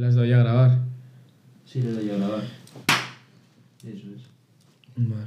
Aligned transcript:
¿Le 0.00 0.10
doy 0.12 0.32
a 0.32 0.38
grabar? 0.38 0.78
Sí, 1.66 1.82
le 1.82 1.92
doy 1.92 2.08
a 2.08 2.16
grabar. 2.16 2.40
Eso 3.84 4.06
es. 4.16 4.22
Vale. 4.96 5.26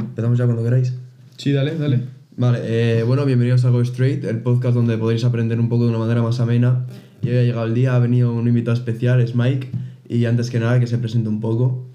Empezamos 0.00 0.36
ya 0.36 0.44
cuando 0.44 0.64
queráis. 0.64 0.92
Sí, 1.36 1.52
dale, 1.52 1.78
dale. 1.78 2.00
Vale, 2.36 2.58
eh, 2.64 3.04
bueno, 3.04 3.24
bienvenidos 3.26 3.64
a 3.64 3.70
Go 3.70 3.80
Straight, 3.82 4.24
el 4.24 4.40
podcast 4.40 4.74
donde 4.74 4.98
podréis 4.98 5.22
aprender 5.22 5.60
un 5.60 5.68
poco 5.68 5.84
de 5.84 5.90
una 5.90 6.00
manera 6.00 6.20
más 6.20 6.40
amena. 6.40 6.84
Y 7.22 7.28
hoy 7.28 7.36
ha 7.36 7.42
llegado 7.44 7.66
el 7.66 7.74
día, 7.74 7.94
ha 7.94 8.00
venido 8.00 8.32
un 8.32 8.48
invitado 8.48 8.76
especial, 8.76 9.20
es 9.20 9.36
Mike. 9.36 9.70
Y 10.08 10.24
antes 10.24 10.50
que 10.50 10.58
nada, 10.58 10.80
que 10.80 10.88
se 10.88 10.98
presente 10.98 11.28
un 11.28 11.40
poco. 11.40 11.86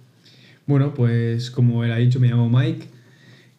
Bueno, 0.66 0.93
pues 0.93 1.52
como 1.52 1.84
él 1.84 1.91
ha 1.91 1.98
dicho, 1.98 2.21
me 2.21 2.30
llamo 2.30 2.50
Mike. 2.50 2.88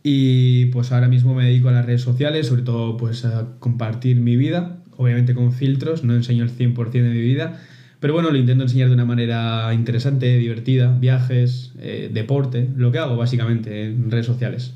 Y 0.03 0.67
pues 0.67 0.91
ahora 0.91 1.09
mismo 1.09 1.35
me 1.35 1.45
dedico 1.45 1.69
a 1.69 1.73
las 1.73 1.85
redes 1.85 2.01
sociales, 2.01 2.47
sobre 2.47 2.63
todo 2.63 2.97
pues 2.97 3.27
a 3.27 3.59
compartir 3.59 4.19
mi 4.23 4.37
vida, 4.37 4.80
obviamente 5.01 5.35
con 5.35 5.53
filtros, 5.53 6.05
no 6.05 6.15
enseño 6.15 6.45
el 6.45 6.51
100% 6.51 6.91
de 6.93 7.01
mi 7.09 7.21
vida, 7.23 7.59
pero 8.01 8.13
bueno, 8.13 8.31
lo 8.31 8.37
intento 8.37 8.65
enseñar 8.65 8.89
de 8.89 8.95
una 8.95 9.07
manera 9.07 9.73
interesante, 9.73 10.37
divertida, 10.37 10.95
viajes, 10.99 11.73
eh, 11.79 12.11
deporte, 12.13 12.69
lo 12.77 12.93
que 12.93 12.99
hago 12.99 13.17
básicamente 13.17 13.87
en 13.87 14.11
redes 14.11 14.27
sociales. 14.27 14.75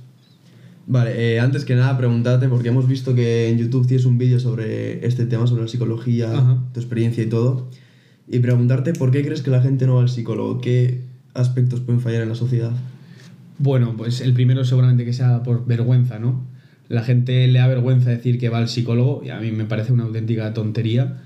Vale, 0.86 1.34
eh, 1.34 1.40
antes 1.40 1.66
que 1.66 1.74
nada, 1.74 1.96
preguntarte, 1.98 2.48
porque 2.48 2.68
hemos 2.68 2.88
visto 2.88 3.14
que 3.14 3.50
en 3.50 3.58
YouTube 3.58 3.86
tienes 3.86 4.06
un 4.06 4.16
vídeo 4.16 4.40
sobre 4.40 5.06
este 5.06 5.26
tema, 5.26 5.46
sobre 5.46 5.62
la 5.62 5.68
psicología, 5.68 6.32
Ajá. 6.32 6.62
tu 6.72 6.80
experiencia 6.80 7.22
y 7.22 7.26
todo. 7.26 7.68
Y 8.26 8.38
preguntarte 8.38 8.94
por 8.94 9.10
qué 9.10 9.22
crees 9.22 9.42
que 9.42 9.50
la 9.50 9.60
gente 9.60 9.86
no 9.86 9.96
va 9.96 10.02
al 10.02 10.08
psicólogo, 10.08 10.62
qué 10.62 11.02
aspectos 11.34 11.80
pueden 11.80 12.00
fallar 12.00 12.22
en 12.22 12.30
la 12.30 12.34
sociedad. 12.34 12.72
Bueno, 13.58 13.94
pues 13.96 14.22
el 14.22 14.32
primero 14.32 14.64
seguramente 14.64 15.04
que 15.04 15.12
sea 15.12 15.42
por 15.42 15.66
vergüenza, 15.66 16.18
¿no? 16.18 16.53
La 16.88 17.02
gente 17.02 17.46
le 17.48 17.58
da 17.58 17.66
vergüenza 17.66 18.10
decir 18.10 18.38
que 18.38 18.48
va 18.48 18.58
al 18.58 18.68
psicólogo 18.68 19.22
y 19.24 19.30
a 19.30 19.40
mí 19.40 19.50
me 19.50 19.64
parece 19.64 19.92
una 19.92 20.04
auténtica 20.04 20.52
tontería. 20.52 21.22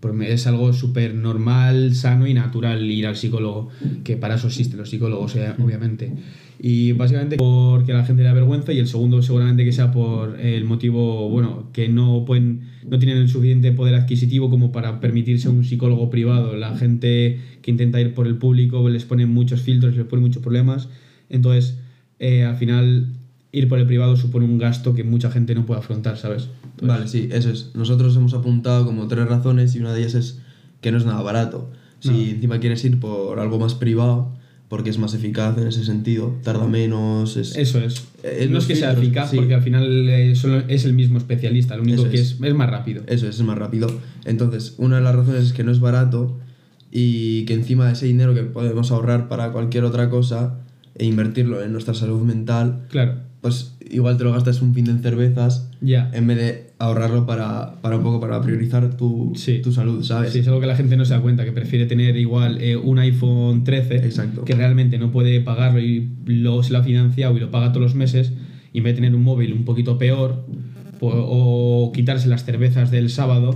Porque 0.00 0.32
es 0.32 0.46
algo 0.46 0.72
súper 0.72 1.14
normal, 1.14 1.94
sano 1.94 2.26
y 2.26 2.34
natural 2.34 2.84
ir 2.84 3.06
al 3.06 3.16
psicólogo, 3.16 3.70
que 4.04 4.16
para 4.16 4.34
eso 4.34 4.46
existen 4.48 4.78
los 4.78 4.90
psicólogos, 4.90 5.34
eh, 5.36 5.54
obviamente. 5.58 6.12
Y 6.58 6.92
básicamente 6.92 7.36
porque 7.36 7.92
la 7.92 8.04
gente 8.04 8.22
le 8.22 8.28
da 8.28 8.34
vergüenza 8.34 8.72
y 8.72 8.78
el 8.78 8.86
segundo 8.86 9.22
seguramente 9.22 9.64
que 9.64 9.72
sea 9.72 9.92
por 9.92 10.38
el 10.40 10.64
motivo, 10.64 11.28
bueno, 11.28 11.70
que 11.72 11.88
no 11.88 12.24
pueden, 12.26 12.62
no 12.88 12.98
tienen 12.98 13.18
el 13.18 13.28
suficiente 13.28 13.72
poder 13.72 13.94
adquisitivo 13.94 14.48
como 14.48 14.72
para 14.72 15.00
permitirse 15.00 15.48
un 15.48 15.64
psicólogo 15.64 16.08
privado. 16.08 16.56
La 16.56 16.76
gente 16.76 17.40
que 17.62 17.70
intenta 17.70 18.00
ir 18.00 18.14
por 18.14 18.26
el 18.26 18.36
público 18.36 18.88
les 18.88 19.04
pone 19.04 19.26
muchos 19.26 19.60
filtros, 19.62 19.96
les 19.96 20.06
pone 20.06 20.22
muchos 20.22 20.42
problemas. 20.42 20.88
Entonces, 21.28 21.78
eh, 22.18 22.44
al 22.44 22.56
final, 22.56 23.08
ir 23.52 23.68
por 23.68 23.78
el 23.78 23.86
privado 23.86 24.16
supone 24.16 24.44
un 24.44 24.58
gasto 24.58 24.94
que 24.94 25.04
mucha 25.04 25.30
gente 25.30 25.54
no 25.54 25.64
puede 25.66 25.80
afrontar, 25.80 26.16
¿sabes? 26.18 26.48
Entonces, 26.80 26.88
Vale, 26.88 27.08
sí, 27.08 27.28
eso 27.32 27.50
es. 27.50 27.70
Nosotros 27.74 28.14
hemos 28.16 28.34
apuntado 28.34 28.84
como 28.84 29.06
tres 29.08 29.26
razones 29.28 29.74
y 29.74 29.80
una 29.80 29.92
de 29.94 30.00
ellas 30.00 30.14
es 30.14 30.38
que 30.80 30.92
no 30.92 30.98
es 30.98 31.06
nada 31.06 31.22
barato. 31.22 31.70
Si 32.00 32.10
No. 32.10 32.16
encima 32.18 32.60
quieres 32.60 32.84
ir 32.84 33.00
por 33.00 33.38
algo 33.40 33.58
más 33.58 33.74
privado, 33.74 34.34
porque 34.68 34.90
es 34.90 34.98
más 34.98 35.14
eficaz 35.14 35.56
en 35.58 35.68
ese 35.68 35.84
sentido, 35.84 36.34
tarda 36.42 36.66
menos, 36.66 37.36
es... 37.36 37.56
Eso 37.56 37.78
es. 37.78 38.04
Eh, 38.24 38.46
no 38.48 38.54
los 38.56 38.64
es 38.64 38.68
que 38.68 38.74
sea 38.76 38.88
filtros, 38.90 39.04
eficaz, 39.06 39.30
sí. 39.30 39.36
porque 39.36 39.54
al 39.54 39.62
final 39.62 40.08
eh, 40.08 40.34
solo 40.34 40.58
es 40.68 40.84
el 40.84 40.92
mismo 40.92 41.18
especialista, 41.18 41.76
lo 41.76 41.82
único 41.82 42.02
Eso 42.02 42.10
que 42.10 42.16
es. 42.16 42.32
es, 42.32 42.40
es 42.42 42.54
más 42.54 42.68
rápido. 42.68 43.02
Eso 43.06 43.28
es, 43.28 43.36
es 43.36 43.42
más 43.42 43.56
rápido. 43.56 43.88
Entonces, 44.24 44.74
una 44.78 44.96
de 44.96 45.02
las 45.02 45.14
razones 45.14 45.44
es 45.44 45.52
que 45.52 45.62
no 45.64 45.70
es 45.70 45.78
barato 45.80 46.38
y 46.90 47.44
que 47.44 47.54
encima 47.54 47.86
de 47.86 47.92
ese 47.92 48.06
dinero 48.06 48.34
que 48.34 48.42
podemos 48.42 48.90
ahorrar 48.90 49.28
para 49.28 49.52
cualquier 49.52 49.84
otra 49.84 50.10
cosa 50.10 50.58
e 50.96 51.04
invertirlo 51.06 51.62
en 51.62 51.72
nuestra 51.72 51.94
salud 51.94 52.22
mental, 52.22 52.86
Claro, 52.90 53.14
pues 53.46 53.76
igual 53.90 54.16
te 54.16 54.24
lo 54.24 54.32
gastas 54.32 54.60
un 54.62 54.74
fin 54.74 54.84
de 54.86 54.90
en 54.90 55.02
cervezas 55.02 55.70
en 55.80 56.26
vez 56.26 56.36
de 56.36 56.66
ahorrarlo 56.78 57.26
para, 57.26 57.76
para 57.80 57.96
un 57.96 58.02
poco 58.02 58.18
para 58.20 58.40
priorizar 58.42 58.96
tu, 58.96 59.32
Sí. 59.36 59.60
tu 59.62 59.70
salud, 59.72 60.02
¿sabes? 60.02 60.32
Sí, 60.32 60.40
es 60.40 60.48
algo 60.48 60.60
que 60.60 60.66
la 60.66 60.74
gente 60.74 60.96
no 60.96 61.04
se 61.04 61.14
da 61.14 61.20
cuenta, 61.20 61.44
que 61.44 61.52
prefiere 61.52 61.86
tener 61.86 62.16
igual 62.16 62.58
eh, 62.60 62.76
un 62.76 62.98
iPhone 62.98 63.62
13, 63.62 63.96
Exacto. 63.98 64.44
que 64.44 64.54
realmente 64.54 64.98
no 64.98 65.12
puede 65.12 65.40
pagarlo 65.40 65.78
y 65.80 66.10
luego 66.26 66.62
se 66.64 66.72
lo 66.72 66.78
ha 66.78 66.82
financiado 66.82 67.36
y 67.36 67.40
lo 67.40 67.50
paga 67.52 67.70
todos 67.72 67.82
los 67.82 67.94
meses, 67.94 68.32
y 68.72 68.78
en 68.78 68.84
vez 68.84 68.94
de 68.94 68.96
tener 69.02 69.14
un 69.14 69.22
móvil 69.22 69.52
un 69.52 69.64
poquito 69.64 69.96
peor, 69.96 70.44
o 71.00 71.92
quitarse 71.94 72.28
las 72.28 72.44
cervezas 72.44 72.90
del 72.90 73.10
sábado, 73.10 73.54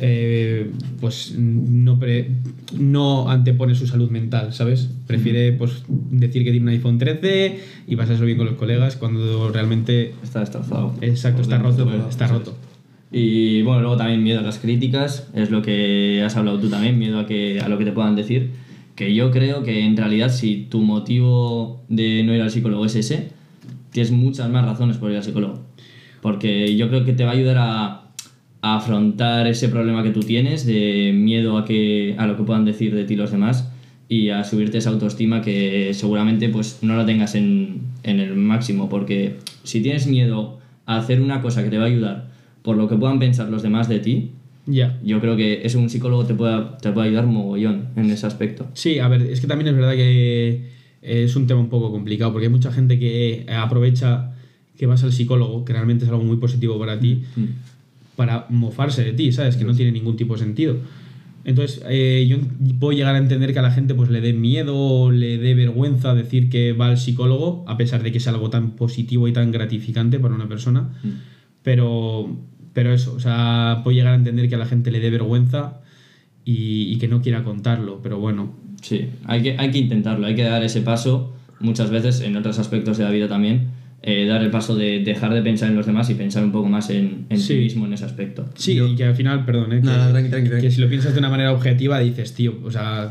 eh, 0.00 0.70
pues 1.00 1.34
no, 1.36 1.98
pre- 1.98 2.30
no 2.78 3.28
antepone 3.30 3.74
su 3.74 3.86
salud 3.86 4.10
mental, 4.10 4.52
¿sabes? 4.52 4.90
Prefiere 5.06 5.52
pues, 5.52 5.84
decir 5.88 6.44
que 6.44 6.50
tiene 6.50 6.62
un 6.62 6.68
iPhone 6.70 6.98
13 6.98 7.60
y 7.86 7.96
pasárselo 7.96 8.26
bien 8.26 8.38
con 8.38 8.46
los 8.46 8.56
colegas 8.56 8.96
cuando 8.96 9.50
realmente... 9.50 10.14
Está 10.22 10.40
destrozado. 10.40 10.94
Exacto, 11.00 11.42
está 11.42 11.58
roto, 11.58 11.90
está 12.08 12.26
roto. 12.26 12.56
Y 13.12 13.62
bueno, 13.62 13.80
luego 13.82 13.96
también 13.96 14.22
miedo 14.22 14.40
a 14.40 14.42
las 14.42 14.58
críticas, 14.58 15.28
es 15.34 15.50
lo 15.50 15.62
que 15.62 16.22
has 16.24 16.36
hablado 16.36 16.58
tú 16.58 16.68
también, 16.68 16.98
miedo 16.98 17.18
a, 17.20 17.26
que, 17.26 17.60
a 17.60 17.68
lo 17.68 17.78
que 17.78 17.84
te 17.84 17.92
puedan 17.92 18.16
decir. 18.16 18.50
Que 18.96 19.14
yo 19.14 19.30
creo 19.30 19.62
que 19.62 19.84
en 19.84 19.96
realidad 19.96 20.30
si 20.30 20.66
tu 20.70 20.80
motivo 20.80 21.84
de 21.88 22.22
no 22.24 22.34
ir 22.34 22.40
al 22.42 22.50
psicólogo 22.50 22.84
es 22.86 22.96
ese, 22.96 23.28
tienes 23.92 24.10
muchas 24.10 24.50
más 24.50 24.64
razones 24.64 24.96
por 24.96 25.10
ir 25.10 25.18
al 25.18 25.22
psicólogo. 25.22 25.60
Porque 26.22 26.76
yo 26.76 26.88
creo 26.88 27.04
que 27.04 27.12
te 27.12 27.24
va 27.24 27.30
a 27.30 27.34
ayudar 27.34 27.56
a, 27.58 28.02
a 28.62 28.76
afrontar 28.76 29.46
ese 29.46 29.68
problema 29.68 30.02
que 30.02 30.10
tú 30.10 30.20
tienes 30.20 30.66
de 30.66 31.12
miedo 31.14 31.58
a, 31.58 31.64
que, 31.64 32.14
a 32.18 32.26
lo 32.26 32.36
que 32.36 32.42
puedan 32.42 32.64
decir 32.64 32.94
de 32.94 33.04
ti 33.04 33.14
los 33.16 33.30
demás 33.30 33.70
y 34.08 34.28
a 34.30 34.44
subirte 34.44 34.78
esa 34.78 34.90
autoestima 34.90 35.42
que 35.42 35.90
seguramente 35.92 36.48
pues 36.48 36.78
no 36.82 36.96
la 36.96 37.04
tengas 37.06 37.34
en, 37.34 37.80
en 38.02 38.20
el 38.20 38.34
máximo. 38.36 38.88
Porque 38.88 39.36
si 39.64 39.82
tienes 39.82 40.06
miedo 40.06 40.58
a 40.86 40.96
hacer 40.98 41.20
una 41.20 41.42
cosa 41.42 41.62
que 41.64 41.70
te 41.70 41.78
va 41.78 41.84
a 41.84 41.88
ayudar 41.88 42.28
por 42.62 42.76
lo 42.76 42.88
que 42.88 42.96
puedan 42.96 43.18
pensar 43.18 43.48
los 43.48 43.62
demás 43.62 43.88
de 43.88 43.98
ti, 44.00 44.30
Ya. 44.66 44.98
yo 45.04 45.20
creo 45.20 45.36
que 45.36 45.60
eso 45.64 45.78
un 45.78 45.88
psicólogo 45.90 46.24
te 46.24 46.34
puede, 46.34 46.64
te 46.82 46.90
puede 46.92 47.08
ayudar 47.08 47.26
mogollón 47.26 47.88
en 47.96 48.10
ese 48.10 48.26
aspecto. 48.26 48.66
Sí, 48.74 48.98
a 48.98 49.06
ver, 49.08 49.22
es 49.22 49.40
que 49.40 49.46
también 49.46 49.68
es 49.68 49.74
verdad 49.76 49.94
que 49.94 50.70
es 51.02 51.36
un 51.36 51.46
tema 51.46 51.60
un 51.60 51.68
poco 51.68 51.92
complicado, 51.92 52.32
porque 52.32 52.46
hay 52.46 52.52
mucha 52.52 52.72
gente 52.72 52.98
que 52.98 53.46
aprovecha 53.48 54.32
que 54.76 54.86
vas 54.86 55.02
al 55.04 55.12
psicólogo, 55.12 55.64
que 55.64 55.72
realmente 55.72 56.04
es 56.04 56.10
algo 56.10 56.24
muy 56.24 56.36
positivo 56.36 56.78
para 56.78 56.98
ti, 56.98 57.22
para 58.16 58.46
mofarse 58.50 59.04
de 59.04 59.12
ti, 59.12 59.32
¿sabes? 59.32 59.56
Que 59.56 59.64
no 59.64 59.74
tiene 59.74 59.92
ningún 59.92 60.16
tipo 60.16 60.34
de 60.34 60.40
sentido. 60.40 60.76
Entonces, 61.44 61.82
eh, 61.88 62.26
yo 62.28 62.38
puedo 62.80 62.92
llegar 62.96 63.14
a 63.14 63.18
entender 63.18 63.52
que 63.52 63.58
a 63.60 63.62
la 63.62 63.70
gente 63.70 63.94
pues 63.94 64.10
le 64.10 64.20
dé 64.20 64.32
miedo 64.32 65.12
le 65.12 65.38
dé 65.38 65.54
vergüenza 65.54 66.12
decir 66.14 66.50
que 66.50 66.72
va 66.72 66.88
al 66.88 66.98
psicólogo, 66.98 67.64
a 67.68 67.76
pesar 67.76 68.02
de 68.02 68.10
que 68.10 68.18
es 68.18 68.26
algo 68.26 68.50
tan 68.50 68.72
positivo 68.72 69.28
y 69.28 69.32
tan 69.32 69.52
gratificante 69.52 70.18
para 70.18 70.34
una 70.34 70.48
persona. 70.48 70.90
Pero, 71.62 72.36
pero 72.72 72.92
eso, 72.92 73.14
o 73.14 73.20
sea, 73.20 73.80
puedo 73.84 73.94
llegar 73.96 74.12
a 74.12 74.16
entender 74.16 74.48
que 74.48 74.56
a 74.56 74.58
la 74.58 74.66
gente 74.66 74.90
le 74.90 74.98
dé 74.98 75.10
vergüenza 75.10 75.80
y, 76.44 76.92
y 76.92 76.98
que 76.98 77.06
no 77.06 77.22
quiera 77.22 77.44
contarlo, 77.44 78.00
pero 78.02 78.18
bueno, 78.18 78.54
Sí, 78.82 79.08
hay 79.24 79.42
que, 79.42 79.56
hay 79.58 79.70
que 79.70 79.78
intentarlo, 79.78 80.26
hay 80.26 80.34
que 80.34 80.44
dar 80.44 80.62
ese 80.62 80.80
paso 80.80 81.34
muchas 81.58 81.90
veces 81.90 82.20
en 82.20 82.36
otros 82.36 82.58
aspectos 82.58 82.98
de 82.98 83.04
la 83.04 83.10
vida 83.10 83.28
también, 83.28 83.68
eh, 84.02 84.26
dar 84.26 84.42
el 84.42 84.50
paso 84.50 84.76
de 84.76 85.00
dejar 85.02 85.34
de 85.34 85.42
pensar 85.42 85.68
en 85.70 85.76
los 85.76 85.86
demás 85.86 86.08
y 86.10 86.14
pensar 86.14 86.44
un 86.44 86.52
poco 86.52 86.68
más 86.68 86.90
en, 86.90 87.26
en 87.28 87.38
Sí. 87.40 87.54
ti 87.54 87.60
mismo 87.60 87.86
en 87.86 87.92
ese 87.94 88.04
aspecto. 88.04 88.48
Sí, 88.54 88.74
Yo- 88.76 88.86
y 88.86 88.94
que 88.94 89.04
al 89.04 89.14
final, 89.16 89.44
perdón, 89.44 89.72
¿eh? 89.72 89.80
que, 89.80 89.86
Nada, 89.86 90.10
tranqui, 90.10 90.30
tranqui, 90.30 90.48
tranqui. 90.48 90.66
que 90.66 90.70
si 90.72 90.80
lo 90.80 90.88
piensas 90.88 91.12
de 91.12 91.18
una 91.18 91.28
manera 91.30 91.52
objetiva 91.52 91.98
dices, 92.00 92.32
tío, 92.34 92.54
o 92.62 92.70
sea, 92.70 93.10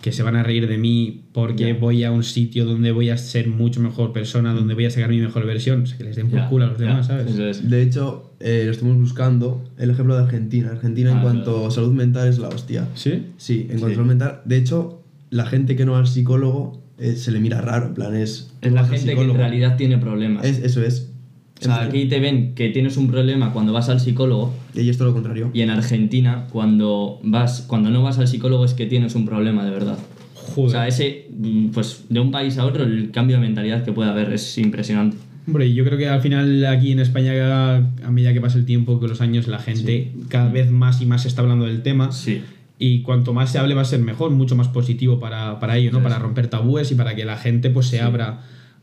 que 0.00 0.10
se 0.10 0.22
van 0.24 0.34
a 0.34 0.42
reír 0.42 0.66
de 0.66 0.78
mí 0.78 1.22
porque 1.32 1.68
Ya. 1.68 1.74
voy 1.78 2.02
a 2.04 2.10
un 2.10 2.24
sitio 2.24 2.64
donde 2.64 2.90
voy 2.90 3.10
a 3.10 3.16
ser 3.18 3.46
mucho 3.48 3.80
mejor 3.80 4.12
persona, 4.12 4.52
donde 4.52 4.74
voy 4.74 4.86
a 4.86 4.90
sacar 4.90 5.08
mi 5.10 5.20
mejor 5.20 5.46
versión, 5.46 5.82
o 5.82 5.86
sea, 5.86 5.96
que 5.96 6.04
les 6.04 6.16
den 6.16 6.28
por 6.28 6.40
Ya, 6.40 6.48
culo 6.48 6.64
a 6.64 6.68
los 6.68 6.78
ya, 6.78 6.86
demás, 6.86 7.06
¿sabes? 7.06 7.38
es. 7.38 7.70
De 7.70 7.82
hecho, 7.82 8.34
eh, 8.40 8.62
lo 8.66 8.72
estuvimos 8.72 8.98
buscando, 9.00 9.62
el 9.78 9.90
ejemplo 9.90 10.16
de 10.16 10.22
Argentina. 10.24 10.70
Argentina 10.72 11.12
en 11.12 11.18
Ah, 11.18 11.22
cuanto 11.22 11.52
claro. 11.52 11.66
a 11.68 11.70
salud 11.70 11.92
mental 11.92 12.26
es 12.28 12.38
la 12.38 12.48
hostia. 12.48 12.88
¿Sí? 12.94 13.26
Sí, 13.36 13.60
en 13.70 13.78
cuanto 13.78 13.86
Sí. 13.88 13.92
a 13.92 13.94
salud 13.96 14.08
mental. 14.08 14.40
De 14.44 14.56
hecho, 14.56 15.02
la 15.30 15.46
gente 15.46 15.76
que 15.76 15.84
no 15.84 15.92
va 15.92 15.98
al 16.00 16.08
psicólogo 16.08 16.81
eh, 17.02 17.16
se 17.16 17.32
le 17.32 17.40
mira 17.40 17.60
raro, 17.60 17.86
en 17.86 17.94
plan 17.94 18.14
es... 18.14 18.52
Es 18.60 18.72
la 18.72 18.84
gente 18.84 19.14
que 19.14 19.20
en 19.20 19.34
realidad 19.34 19.76
tiene 19.76 19.98
problemas. 19.98 20.44
Es, 20.44 20.58
eso 20.58 20.82
es. 20.84 21.10
o 21.60 21.64
sea, 21.64 21.82
aquí 21.82 22.06
te 22.06 22.20
ven 22.20 22.54
que 22.54 22.68
tienes 22.68 22.96
un 22.96 23.08
problema 23.08 23.52
cuando 23.52 23.72
vas 23.72 23.88
al 23.88 23.98
psicólogo 23.98 24.54
Y 24.74 24.88
esto 24.88 25.04
lo 25.04 25.12
contrario. 25.12 25.50
y 25.52 25.62
en 25.62 25.70
Argentina 25.70 26.46
cuando 26.52 27.20
vas 27.24 27.64
cuando 27.66 27.90
no 27.90 28.02
vas 28.02 28.18
al 28.18 28.28
psicólogo 28.28 28.64
es 28.64 28.74
que 28.74 28.86
tienes 28.86 29.14
un 29.16 29.26
problema 29.26 29.64
de 29.64 29.70
verdad. 29.72 29.98
Joder. 30.34 30.68
O 30.68 30.70
sea, 30.70 30.88
ese 30.88 31.28
mm, 31.36 31.68
pues 31.70 32.04
de 32.08 32.20
un 32.20 32.30
país 32.30 32.56
a 32.58 32.66
otro 32.66 32.84
el 32.84 33.10
cambio 33.10 33.36
de 33.36 33.42
mentalidad 33.42 33.84
que 33.84 33.92
puede 33.92 34.10
haber 34.10 34.32
es 34.32 34.56
impresionante. 34.58 35.16
Hombre, 35.46 35.72
yo 35.74 35.84
creo 35.84 35.98
que 35.98 36.08
al 36.08 36.20
final 36.20 36.64
aquí 36.66 36.92
en 36.92 37.00
España, 37.00 37.76
a 37.76 38.10
medida 38.12 38.32
que 38.32 38.40
pasa 38.40 38.58
el 38.58 38.64
tiempo, 38.64 39.00
que 39.00 39.08
los 39.08 39.20
años, 39.20 39.48
la 39.48 39.58
gente 39.58 40.12
cada 40.28 40.48
vez 40.52 40.70
más 40.70 41.02
y 41.02 41.06
más 41.06 41.26
está 41.26 41.42
hablando 41.42 41.64
del 41.66 41.82
tema. 41.82 42.12
Sí. 42.12 42.42
Y 42.84 43.02
cuanto 43.02 43.32
más 43.32 43.52
se 43.52 43.60
hable 43.60 43.76
va 43.76 43.82
a 43.82 43.84
ser 43.84 44.00
mejor, 44.00 44.32
mucho 44.32 44.56
más 44.56 44.66
positivo 44.66 45.20
para, 45.20 45.60
para 45.60 45.76
ello, 45.76 45.92
¿no? 45.92 46.02
Para 46.02 46.18
romper 46.18 46.48
tabúes 46.48 46.90
y 46.90 46.96
para 46.96 47.14
que 47.14 47.24
la 47.24 47.36
gente 47.36 47.70
pues 47.70 47.86
se 47.86 48.00
abra 48.00 48.40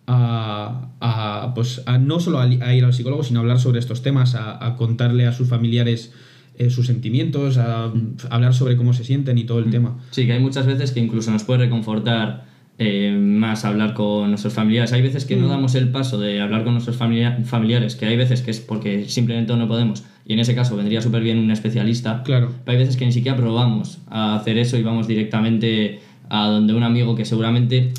a, 0.07 0.87
a, 1.01 1.53
pues, 1.53 1.83
a 1.85 1.97
no 1.97 2.21
solo 2.21 2.39
a, 2.39 2.47
ir 2.47 2.85
al 2.85 2.93
psicólogo, 2.93 3.23
sino 3.23 3.39
a 3.39 3.41
hablar 3.41 3.59
sobre 3.59 3.79
estos 3.79 4.01
temas, 4.01 4.35
a, 4.35 4.73
contarle 4.77 5.27
a 5.27 5.33
sus 5.33 5.49
familiares 5.49 6.13
eh, 6.57 6.69
sus 6.69 6.87
sentimientos, 6.87 7.57
a, 7.57 7.87
a 7.87 7.91
hablar 8.29 8.53
sobre 8.53 8.77
cómo 8.77 8.93
se 8.93 9.03
sienten 9.03 9.37
y 9.37 9.43
todo 9.43 9.59
el 9.59 9.69
tema. 9.69 9.97
Sí, 10.11 10.25
que 10.25 10.31
hay 10.31 10.39
muchas 10.39 10.65
veces 10.65 10.93
que 10.93 11.01
incluso 11.01 11.29
nos 11.31 11.43
puede 11.43 11.65
reconfortar 11.65 12.45
eh, 12.79 13.15
más 13.19 13.65
hablar 13.65 13.93
con 13.93 14.29
nuestros 14.29 14.53
familiares. 14.53 14.93
Hay 14.93 15.01
veces 15.01 15.25
que 15.25 15.35
no 15.35 15.47
Mm. 15.47 15.49
damos 15.49 15.75
el 15.75 15.89
paso 15.89 16.17
de 16.17 16.39
hablar 16.41 16.63
con 16.63 16.73
nuestros 16.73 16.95
familia- 16.97 17.37
familiares, 17.43 17.95
que 17.95 18.05
hay 18.05 18.15
veces 18.17 18.41
que 18.41 18.51
es 18.51 18.59
porque 18.61 19.05
simplemente 19.09 19.53
no 19.55 19.67
podemos 19.67 20.03
y 20.25 20.33
en 20.33 20.39
ese 20.39 20.55
caso 20.55 20.75
vendría 20.77 21.01
súper 21.01 21.21
bien 21.21 21.39
un 21.39 21.51
especialista. 21.51 22.23
Claro. 22.23 22.51
Pero 22.63 22.77
hay 22.77 22.83
veces 22.83 22.95
que 22.97 23.05
ni 23.05 23.11
siquiera 23.11 23.35
probamos 23.37 23.99
a 24.09 24.35
hacer 24.35 24.57
eso 24.57 24.77
y 24.77 24.83
vamos 24.83 25.07
directamente 25.07 25.99
a 26.29 26.47
donde 26.47 26.73
un 26.73 26.83
amigo 26.83 27.15
que 27.15 27.25
seguramente 27.25 27.91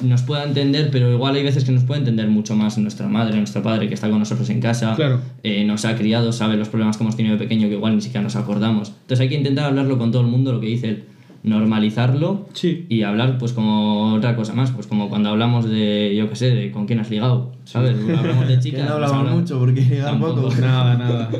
nos 0.00 0.22
pueda 0.22 0.44
entender, 0.44 0.90
pero 0.92 1.12
igual 1.12 1.34
hay 1.34 1.42
veces 1.42 1.64
que 1.64 1.72
nos 1.72 1.82
puede 1.84 1.98
entender 2.00 2.28
mucho 2.28 2.54
más 2.54 2.78
nuestra 2.78 3.08
madre, 3.08 3.36
nuestro 3.36 3.62
padre 3.64 3.88
que 3.88 3.94
está 3.94 4.08
con 4.08 4.20
nosotros 4.20 4.48
en 4.48 4.60
casa, 4.60 4.94
Claro. 4.96 5.20
eh, 5.42 5.64
nos 5.64 5.84
ha 5.84 5.96
criado, 5.96 6.30
sabe 6.32 6.56
los 6.56 6.68
problemas 6.68 6.96
que 6.96 7.02
hemos 7.02 7.16
tenido 7.16 7.34
de 7.36 7.40
pequeño 7.42 7.68
que 7.68 7.74
igual 7.74 7.96
ni 7.96 8.00
siquiera 8.00 8.22
nos 8.22 8.36
acordamos. 8.36 8.88
Entonces 8.90 9.20
hay 9.20 9.28
que 9.28 9.34
intentar 9.34 9.66
hablarlo 9.66 9.98
con 9.98 10.10
todo 10.12 10.22
el 10.22 10.28
mundo, 10.28 10.52
lo 10.52 10.60
que 10.60 10.68
dice 10.68 10.88
él, 10.88 11.04
normalizarlo 11.42 12.46
Sí. 12.52 12.86
y 12.88 13.02
hablar 13.02 13.38
pues 13.38 13.52
como 13.52 14.14
otra 14.14 14.36
cosa 14.36 14.54
más, 14.54 14.70
pues 14.72 14.86
como 14.86 15.08
cuando 15.08 15.28
hablamos 15.30 15.68
de, 15.68 16.14
yo 16.16 16.28
qué 16.28 16.36
sé, 16.36 16.54
de 16.54 16.70
con 16.70 16.86
quién 16.86 17.00
has 17.00 17.10
ligado, 17.10 17.52
¿sabes? 17.64 17.96
Hablamos 18.16 18.48
de 18.48 18.58
chicas. 18.60 18.88
no 18.88 18.98
pues 18.98 19.10
hablamos 19.12 19.40
mucho 19.40 19.58
porque 19.58 19.82
Tampoco. 19.82 20.42
poco. 20.42 20.54
Nada, 20.60 20.96
nada. 20.96 21.30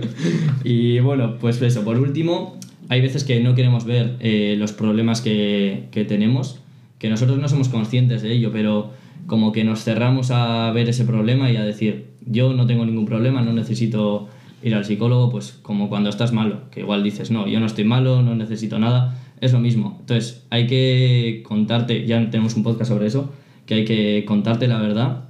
y 0.65 0.99
bueno, 1.01 1.35
pues 1.41 1.61
eso, 1.63 1.83
por 1.85 1.99
último, 1.99 2.59
hay 2.89 3.01
veces 3.01 3.25
que 3.25 3.41
no 3.41 3.55
queremos 3.55 3.85
ver 3.85 4.17
eh, 4.21 4.57
los 4.59 4.73
problemas 4.73 5.21
que, 5.21 5.89
que 5.91 6.05
tenemos, 6.05 6.61
que 6.99 7.09
nosotros 7.11 7.39
no 7.39 7.49
somos 7.49 7.69
conscientes 7.69 8.23
de 8.23 8.33
ello, 8.33 8.51
pero 8.53 8.91
como 9.27 9.53
que 9.53 9.63
nos 9.65 9.85
cerramos 9.85 10.31
a 10.31 10.71
ver 10.73 10.89
ese 10.89 11.05
problema 11.05 11.51
y 11.51 11.57
a 11.57 11.63
decir, 11.63 12.07
yo 12.27 12.55
no 12.55 12.67
tengo 12.67 12.87
ningún 12.87 13.05
problema, 13.05 13.43
no 13.43 13.53
necesito 13.53 14.29
ir 14.63 14.75
al 14.75 14.85
psicólogo, 14.85 15.31
pues 15.31 15.59
como 15.63 15.89
cuando 15.89 16.09
estás 16.11 16.33
malo, 16.33 16.63
que 16.71 16.81
igual 16.81 17.03
dices, 17.05 17.31
no, 17.31 17.47
yo 17.47 17.61
no 17.61 17.67
estoy 17.67 17.85
malo, 17.85 18.23
no 18.23 18.35
necesito 18.35 18.79
nada, 18.79 19.17
es 19.41 19.53
lo 19.53 19.61
mismo. 19.61 19.97
Entonces, 20.01 20.45
hay 20.51 20.67
que 20.67 21.43
contarte, 21.47 22.07
ya 22.07 22.31
tenemos 22.31 22.57
un 22.57 22.63
podcast 22.63 22.91
sobre 22.91 23.07
eso, 23.07 23.33
que 23.67 23.75
hay 23.75 23.85
que 23.85 24.25
contarte 24.27 24.69
la 24.69 24.79
verdad 24.79 25.25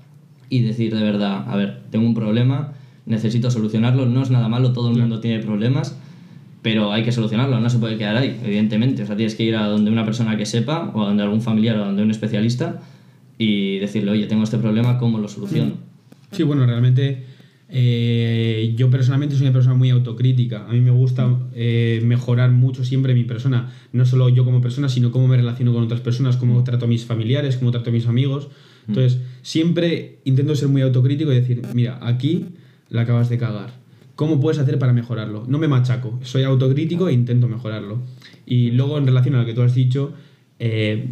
y 0.49 0.61
decir 0.61 0.95
de 0.95 1.03
verdad, 1.03 1.45
a 1.49 1.57
ver, 1.57 1.83
tengo 1.91 2.07
un 2.07 2.15
problema, 2.15 2.73
necesito 3.07 3.51
solucionarlo, 3.51 4.07
no 4.07 4.23
es 4.23 4.31
nada 4.31 4.49
malo, 4.49 4.73
todo 4.73 4.91
el 4.91 4.99
mundo 4.99 5.21
tiene 5.21 5.41
problemas, 5.41 5.99
pero 6.63 6.93
hay 6.93 7.03
que 7.03 7.13
solucionarlo, 7.13 7.61
no 7.61 7.71
se 7.71 7.79
puede 7.79 7.97
quedar 7.97 8.17
ahí, 8.17 8.39
evidentemente. 8.45 9.03
O 9.03 9.07
sea, 9.07 9.17
tienes 9.17 9.35
que 9.35 9.45
ir 9.45 9.57
a 9.57 9.67
donde 9.67 9.91
una 9.91 10.05
persona 10.05 10.37
que 10.37 10.47
sepa, 10.47 10.91
o 10.95 11.03
a 11.03 11.07
donde 11.07 11.23
algún 11.23 11.41
familiar, 11.41 11.77
o 11.79 11.85
a 11.85 11.87
donde 11.87 12.03
un 12.03 12.11
especialista, 12.11 12.81
y 13.39 13.79
decirle, 13.79 14.11
oye, 14.11 14.27
tengo 14.27 14.45
este 14.45 14.59
problema, 14.59 14.99
¿cómo 14.99 15.19
lo 15.19 15.29
soluciono? 15.29 15.73
Sí, 16.33 16.43
bueno, 16.43 16.67
realmente 16.67 17.25
eh, 17.71 18.73
yo 18.77 18.91
personalmente 18.91 19.37
soy 19.37 19.47
una 19.47 19.53
persona 19.53 19.75
muy 19.75 19.91
autocrítica. 19.91 20.67
A 20.69 20.73
mí 20.73 20.81
me 20.81 20.91
gusta 20.91 21.39
eh, 21.55 22.01
mejorar 22.05 22.51
mucho 22.51 22.85
siempre 22.85 23.15
mi 23.15 23.25
persona. 23.25 23.73
No 23.93 24.07
solo 24.07 24.29
yo 24.29 24.45
como 24.45 24.61
persona, 24.61 24.89
sino 24.89 25.11
cómo 25.11 25.29
me 25.29 25.37
relaciono 25.37 25.73
con 25.73 25.83
otras 25.83 26.01
personas, 26.01 26.37
cómo 26.37 26.65
trato 26.65 26.87
a 26.87 26.89
mis 26.89 27.05
familiares, 27.05 27.57
cómo 27.57 27.71
trato 27.71 27.91
a 27.91 27.93
mis 27.93 28.07
amigos. 28.07 28.49
Entonces, 28.87 29.21
siempre 29.43 30.19
intento 30.25 30.57
ser 30.57 30.69
muy 30.69 30.81
autocrítico 30.81 31.31
y 31.31 31.37
decir, 31.37 31.61
mira, 31.75 31.99
aquí 32.01 32.47
la 32.89 33.03
acabas 33.03 33.29
de 33.29 33.37
cagar. 33.37 33.73
¿Cómo 34.17 34.41
puedes 34.41 34.59
hacer 34.59 34.79
para 34.79 34.93
mejorarlo? 34.93 35.45
No 35.47 35.59
me 35.59 35.69
machaco, 35.69 36.19
soy 36.23 36.43
autocrítico 36.43 37.09
e 37.09 37.13
intento 37.13 37.49
mejorarlo. 37.49 38.03
Y 38.47 38.71
luego, 38.71 38.97
en 38.99 39.07
relación 39.07 39.35
a 39.35 39.41
lo 39.41 39.47
que 39.47 39.53
tú 39.55 39.63
has 39.63 39.75
dicho, 39.75 40.15
eh, 40.59 41.09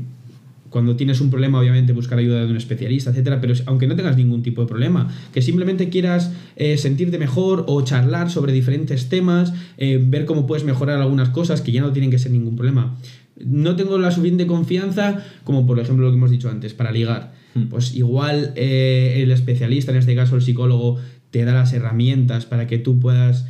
cuando 0.70 0.96
tienes 0.96 1.20
un 1.20 1.30
problema, 1.30 1.58
obviamente 1.60 1.92
buscar 1.92 2.18
ayuda 2.18 2.44
de 2.44 2.50
un 2.50 2.56
especialista, 2.56 3.10
etcétera, 3.10 3.40
pero 3.40 3.54
aunque 3.66 3.86
no 3.86 3.96
tengas 3.96 4.16
ningún 4.16 4.42
tipo 4.42 4.62
de 4.62 4.68
problema, 4.68 5.08
que 5.32 5.42
simplemente 5.42 5.88
quieras 5.88 6.32
eh, 6.56 6.76
sentirte 6.78 7.18
mejor 7.18 7.64
o 7.68 7.82
charlar 7.82 8.30
sobre 8.30 8.52
diferentes 8.52 9.08
temas, 9.08 9.52
eh, 9.78 10.02
ver 10.04 10.24
cómo 10.24 10.46
puedes 10.46 10.64
mejorar 10.64 11.00
algunas 11.00 11.28
cosas 11.30 11.60
que 11.62 11.72
ya 11.72 11.80
no 11.80 11.92
tienen 11.92 12.10
que 12.10 12.18
ser 12.18 12.32
ningún 12.32 12.56
problema. 12.56 12.96
No 13.44 13.76
tengo 13.76 13.98
la 13.98 14.10
suficiente 14.10 14.46
confianza, 14.46 15.22
como 15.44 15.66
por 15.66 15.78
ejemplo 15.78 16.06
lo 16.06 16.10
que 16.10 16.16
hemos 16.16 16.30
dicho 16.30 16.50
antes, 16.50 16.74
para 16.74 16.90
ligar. 16.90 17.34
Pues 17.70 17.94
igual 17.94 18.52
eh, 18.56 19.20
el 19.22 19.30
especialista, 19.30 19.90
en 19.90 19.96
este 19.96 20.14
caso 20.14 20.36
el 20.36 20.42
psicólogo, 20.42 20.98
te 21.30 21.44
da 21.44 21.54
las 21.54 21.72
herramientas 21.72 22.44
para 22.44 22.66
que 22.66 22.78
tú 22.78 23.00
puedas 23.00 23.46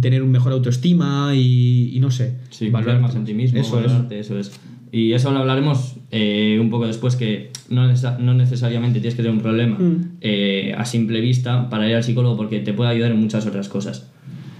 tener 0.00 0.22
un 0.22 0.30
mejor 0.30 0.52
autoestima 0.52 1.32
y, 1.34 1.90
y 1.94 2.00
no 2.00 2.10
sé. 2.10 2.34
Sí, 2.50 2.70
valorar 2.70 3.00
más 3.00 3.14
en 3.14 3.24
ti 3.24 3.34
mismo, 3.34 3.60
Eso 3.60 3.78
es. 3.80 3.86
valorarte, 3.86 4.18
eso 4.18 4.38
es. 4.38 4.52
Y 4.92 5.14
eso 5.14 5.30
lo 5.32 5.38
hablaremos 5.38 5.96
eh, 6.10 6.58
un 6.60 6.68
poco 6.68 6.86
después, 6.86 7.16
que 7.16 7.48
no, 7.70 7.90
necesa- 7.90 8.18
no 8.18 8.34
necesariamente 8.34 9.00
tienes 9.00 9.14
que 9.14 9.22
tener 9.22 9.34
un 9.34 9.42
problema 9.42 9.78
Mm. 9.78 10.18
eh, 10.20 10.74
a 10.76 10.84
simple 10.84 11.20
vista 11.22 11.70
para 11.70 11.88
ir 11.88 11.94
al 11.96 12.04
psicólogo 12.04 12.36
porque 12.36 12.60
te 12.60 12.74
puede 12.74 12.90
ayudar 12.90 13.10
en 13.12 13.18
muchas 13.18 13.46
otras 13.46 13.68
cosas. 13.70 14.10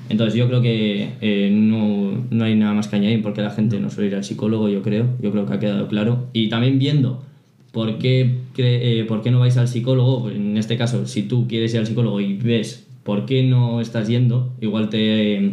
Entonces 0.08 0.34
yo 0.34 0.49
creo 0.49 0.62
que 0.62 1.11
eh, 1.20 1.50
no, 1.52 2.25
no 2.31 2.44
hay 2.44 2.55
nada 2.55 2.73
más 2.75 2.88
que 2.88 2.96
añadir 2.96 3.20
porque 3.23 3.43
la 3.43 3.50
gente 3.50 3.79
no 3.79 3.90
suele 3.90 4.08
ir 4.08 4.14
al 4.17 4.25
psicólogo, 4.25 4.69
yo 4.70 4.82
creo. 4.82 5.06
Yo 5.23 5.31
creo 5.32 5.44
que 5.46 5.52
ha 5.55 5.58
quedado 5.61 5.87
claro. 5.88 6.29
Y 6.32 6.49
también 6.49 6.78
viendo 6.78 7.23
por 7.70 7.99
qué, 7.99 8.38
eh, 8.56 9.05
por 9.06 9.23
qué 9.23 9.31
no 9.31 9.38
vais 9.40 9.56
al 9.58 9.69
psicólogo, 9.69 10.23
pues 10.23 10.37
en 10.37 10.56
este 10.56 10.76
caso, 10.78 11.06
si 11.06 11.23
tú 11.25 11.46
quieres 11.46 11.73
ir 11.75 11.81
al 11.81 11.87
psicólogo 11.87 12.20
y 12.20 12.35
ves 12.35 12.87
por 13.05 13.26
qué 13.26 13.43
no 13.43 13.81
estás 13.82 14.08
yendo, 14.08 14.52
igual 14.61 14.88
te... 14.88 15.50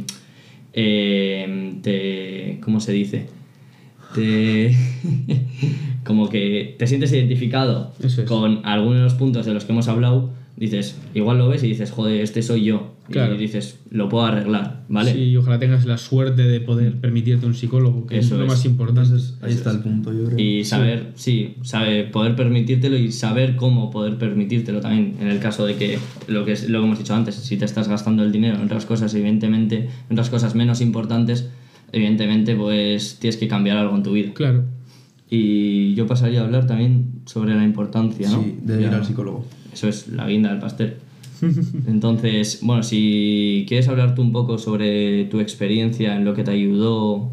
eh, 0.74 1.74
te 1.82 2.60
¿Cómo 2.62 2.80
se 2.80 2.92
dice? 2.92 3.28
Te... 4.14 4.76
como 6.04 6.30
que 6.30 6.76
te 6.80 6.88
sientes 6.88 7.12
identificado 7.14 7.94
es. 8.02 8.20
con 8.22 8.66
algunos 8.66 8.98
de 8.98 9.04
los 9.04 9.14
puntos 9.14 9.46
de 9.46 9.54
los 9.54 9.66
que 9.66 9.72
hemos 9.72 9.88
hablado, 9.88 10.32
dices, 10.58 11.00
igual 11.14 11.38
lo 11.38 11.48
ves 11.48 11.64
y 11.64 11.68
dices, 11.68 11.92
joder, 11.92 12.22
este 12.22 12.42
soy 12.42 12.64
yo. 12.64 12.96
Claro. 13.10 13.34
Y 13.34 13.38
dices, 13.38 13.80
lo 13.90 14.08
puedo 14.08 14.26
arreglar, 14.26 14.84
¿vale? 14.88 15.14
Sí, 15.14 15.20
y 15.20 15.38
ojalá 15.38 15.58
tengas 15.58 15.86
la 15.86 15.98
suerte 15.98 16.44
de 16.44 16.60
poder 16.62 17.00
permitirte 17.00 17.46
un 17.46 17.56
psicólogo, 17.56 18.06
que 18.06 18.20
Eso 18.20 18.36
es 18.36 18.40
lo 18.40 18.46
es. 18.46 18.52
más 18.52 18.66
importante. 18.66 19.10
Entonces, 19.10 19.36
ahí 19.42 19.52
está 19.52 19.72
el 19.72 19.80
punto, 19.80 20.14
yo 20.14 20.26
creo. 20.26 20.38
Y 20.38 20.64
saber, 20.64 21.14
sí, 21.16 21.56
sabe, 21.64 22.04
poder 22.04 22.36
permitírtelo 22.36 22.98
y 22.98 23.12
saber 23.12 23.56
cómo 23.56 23.90
poder 23.90 24.18
permitírtelo 24.18 24.80
también. 24.80 25.16
En 25.22 25.28
el 25.28 25.40
caso 25.40 25.66
de 25.66 25.76
que 25.76 25.98
lo 26.28 26.46
que, 26.46 26.52
es, 26.52 26.70
lo 26.70 26.80
que 26.80 26.86
hemos 26.86 27.00
dicho 27.00 27.16
antes, 27.16 27.34
si 27.34 27.58
te 27.58 27.66
estás 27.66 27.88
gastando 27.88 28.24
el 28.24 28.32
dinero 28.32 28.58
en 28.58 28.66
otras 28.66 28.86
cosas, 28.86 29.14
evidentemente, 29.16 29.78
en 29.78 30.12
otras 30.12 30.30
cosas 30.30 30.54
menos 30.54 30.80
importantes, 30.82 31.50
evidentemente, 31.92 32.56
pues 32.56 33.18
tienes 33.20 33.38
que 33.38 33.48
cambiar 33.48 33.78
algo 33.78 33.96
en 33.96 34.04
tu 34.04 34.12
vida. 34.14 34.32
Claro. 34.34 34.66
Y 35.30 35.94
yo 35.94 36.08
pasaría 36.08 36.42
a 36.42 36.46
hablar 36.46 36.66
también 36.68 37.22
sobre 37.26 37.54
la 37.56 37.64
importancia, 37.64 38.30
¿no? 38.30 38.42
Sí, 38.44 38.56
de 38.64 38.82
ir 38.82 38.90
Ya. 38.90 38.98
al 38.98 39.06
psicólogo. 39.06 39.46
Eso 39.72 39.88
es 39.88 40.08
la 40.08 40.28
guinda 40.28 40.50
del 40.50 40.60
pastel. 40.60 40.96
Entonces, 41.88 42.60
bueno, 42.64 42.84
si 42.84 43.66
quieres 43.68 43.88
hablar 43.88 44.16
tú 44.16 44.22
un 44.22 44.32
poco 44.32 44.58
sobre 44.58 45.26
tu 45.26 45.40
experiencia 45.40 46.16
en 46.16 46.26
lo 46.26 46.34
que 46.34 46.44
te 46.44 46.52
ayudó. 46.52 47.32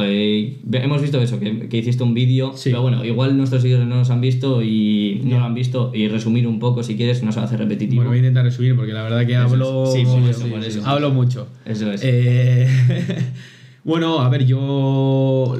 eh, 0.00 0.58
hemos 0.72 1.00
visto 1.02 1.20
eso, 1.20 1.40
que, 1.40 1.68
que 1.68 1.78
hiciste 1.78 2.04
un 2.04 2.14
vídeo, 2.14 2.52
Sí. 2.54 2.70
pero 2.70 2.82
bueno, 2.82 3.04
igual 3.04 3.36
nuestros 3.36 3.62
seguidores 3.62 3.88
no 3.88 3.96
nos 3.96 4.10
han 4.10 4.20
visto 4.20 4.62
y 4.62 5.20
no 5.24 5.40
lo 5.40 5.44
han 5.46 5.54
visto, 5.54 5.90
y 5.92 6.06
resumir 6.06 6.46
un 6.46 6.60
poco 6.60 6.84
si 6.84 6.94
quieres, 6.94 7.24
no 7.24 7.32
se 7.32 7.40
hace 7.40 7.56
repetitivo. 7.56 7.96
Bueno, 8.02 8.10
voy 8.10 8.18
a 8.18 8.20
intentar 8.20 8.44
resumir 8.44 8.76
porque 8.76 8.92
la 8.92 9.02
verdad 9.02 9.26
que 9.26 9.32
es. 9.32 9.38
hablo. 9.38 9.86
Sí, 9.86 10.04
por 10.04 10.22
eso, 10.30 10.46
por 10.46 10.62
eso. 10.62 10.82
Hablo 10.86 11.10
mucho. 11.10 11.48
Eso 11.64 11.90
es. 11.90 12.02
Eh, 12.04 12.68
bueno, 13.84 14.20
a 14.20 14.28
ver, 14.28 14.44
yo 14.46 15.56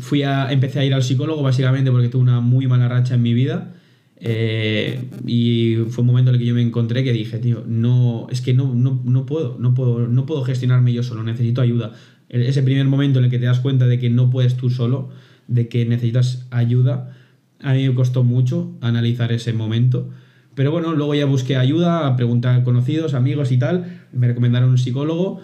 fui 0.00 0.22
a, 0.22 0.50
empecé 0.52 0.80
a 0.80 0.84
ir 0.84 0.94
al 0.94 1.02
psicólogo 1.02 1.42
básicamente 1.42 1.90
porque 1.90 2.08
tuve 2.08 2.22
una 2.22 2.40
muy 2.40 2.66
mala 2.66 2.88
racha 2.88 3.14
en 3.14 3.22
mi 3.22 3.34
vida. 3.34 3.74
eh, 4.20 5.04
y 5.26 5.76
fue 5.90 6.02
un 6.02 6.08
momento 6.08 6.30
en 6.30 6.34
el 6.36 6.40
que 6.40 6.46
yo 6.46 6.54
me 6.54 6.62
encontré 6.62 7.04
que 7.04 7.12
dije, 7.12 7.38
tío, 7.38 7.62
no, 7.66 8.26
es 8.30 8.40
que 8.40 8.52
no, 8.52 8.74
no, 8.74 9.00
no 9.04 9.26
puedo, 9.26 9.56
no 9.60 9.74
puedo, 9.74 10.08
no 10.08 10.26
puedo 10.26 10.42
gestionarme 10.42 10.92
yo 10.92 11.02
solo, 11.04 11.22
necesito 11.22 11.60
ayuda. 11.60 11.92
El- 12.28 12.42
Ese 12.42 12.62
primer 12.62 12.86
momento 12.86 13.18
en 13.20 13.26
el 13.26 13.30
que 13.30 13.38
te 13.38 13.46
das 13.46 13.60
cuenta 13.60 13.86
de 13.86 13.98
que 14.00 14.10
no 14.10 14.28
puedes 14.30 14.56
tú 14.56 14.70
solo, 14.70 15.10
de 15.46 15.68
que 15.68 15.84
necesitas 15.86 16.46
ayuda, 16.50 17.14
a 17.60 17.74
mí 17.74 17.88
me 17.88 17.94
costó 17.94 18.24
mucho 18.24 18.72
analizar 18.80 19.30
ese 19.32 19.52
momento. 19.52 20.10
Pero 20.56 20.72
bueno, 20.72 20.92
luego 20.94 21.14
ya 21.14 21.24
busqué 21.24 21.56
ayuda, 21.56 22.06
a 22.08 22.16
preguntar 22.16 22.56
a 22.60 22.64
conocidos, 22.64 23.14
amigos 23.14 23.52
y 23.52 23.58
tal. 23.58 24.00
Me 24.12 24.26
recomendaron 24.26 24.70
un 24.70 24.78
psicólogo. 24.78 25.40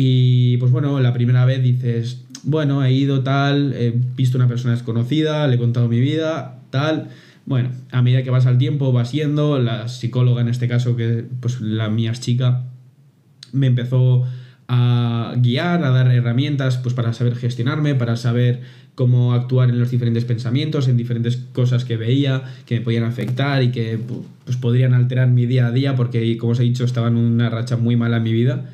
Y 0.00 0.58
pues 0.58 0.70
bueno, 0.70 1.00
la 1.00 1.12
primera 1.12 1.44
vez 1.44 1.60
dices, 1.60 2.24
bueno, 2.44 2.84
he 2.84 2.92
ido 2.92 3.24
tal, 3.24 3.72
he 3.76 3.92
visto 4.16 4.38
una 4.38 4.46
persona 4.46 4.74
desconocida, 4.74 5.44
le 5.48 5.56
he 5.56 5.58
contado 5.58 5.88
mi 5.88 5.98
vida, 5.98 6.60
tal. 6.70 7.08
Bueno, 7.46 7.70
a 7.90 8.00
medida 8.00 8.22
que 8.22 8.30
vas 8.30 8.46
al 8.46 8.58
tiempo, 8.58 8.92
vas 8.92 9.10
yendo, 9.10 9.58
la 9.58 9.88
psicóloga 9.88 10.40
en 10.40 10.46
este 10.48 10.68
caso, 10.68 10.94
que 10.94 11.24
pues 11.40 11.60
la 11.60 11.88
mía 11.88 12.12
es 12.12 12.20
chica, 12.20 12.62
me 13.52 13.66
empezó 13.66 14.24
a 14.68 15.34
guiar, 15.38 15.82
a 15.82 15.90
dar 15.90 16.06
herramientas 16.12 16.76
pues 16.76 16.94
para 16.94 17.12
saber 17.12 17.34
gestionarme, 17.34 17.96
para 17.96 18.16
saber 18.16 18.60
cómo 18.94 19.32
actuar 19.34 19.68
en 19.68 19.80
los 19.80 19.90
diferentes 19.90 20.24
pensamientos, 20.24 20.86
en 20.86 20.96
diferentes 20.96 21.38
cosas 21.52 21.84
que 21.84 21.96
veía, 21.96 22.44
que 22.66 22.76
me 22.76 22.82
podían 22.82 23.02
afectar 23.02 23.64
y 23.64 23.72
que 23.72 23.98
pu- 23.98 24.22
pues, 24.44 24.56
podrían 24.58 24.94
alterar 24.94 25.26
mi 25.28 25.46
día 25.46 25.66
a 25.66 25.72
día, 25.72 25.96
porque 25.96 26.36
como 26.36 26.52
os 26.52 26.60
he 26.60 26.62
dicho, 26.62 26.84
estaba 26.84 27.08
en 27.08 27.16
una 27.16 27.50
racha 27.50 27.76
muy 27.76 27.96
mala 27.96 28.18
en 28.18 28.22
mi 28.22 28.32
vida. 28.32 28.70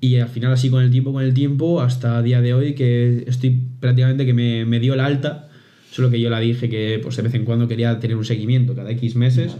Y 0.00 0.16
al 0.16 0.28
final, 0.28 0.52
así 0.52 0.70
con 0.70 0.82
el 0.82 0.90
tiempo, 0.90 1.12
con 1.12 1.22
el 1.22 1.34
tiempo, 1.34 1.80
hasta 1.80 2.22
día 2.22 2.40
de 2.40 2.54
hoy, 2.54 2.74
que 2.74 3.24
estoy 3.26 3.60
prácticamente 3.80 4.24
que 4.24 4.32
me, 4.32 4.64
me 4.64 4.80
dio 4.80 4.94
el 4.94 5.00
alta, 5.00 5.50
solo 5.90 6.10
que 6.10 6.20
yo 6.20 6.30
la 6.30 6.40
dije 6.40 6.68
que 6.68 6.98
pues 7.02 7.16
de 7.16 7.22
vez 7.22 7.34
en 7.34 7.44
cuando 7.44 7.68
quería 7.68 7.98
tener 8.00 8.16
un 8.16 8.24
seguimiento 8.24 8.74
cada 8.74 8.90
X 8.92 9.16
meses. 9.16 9.56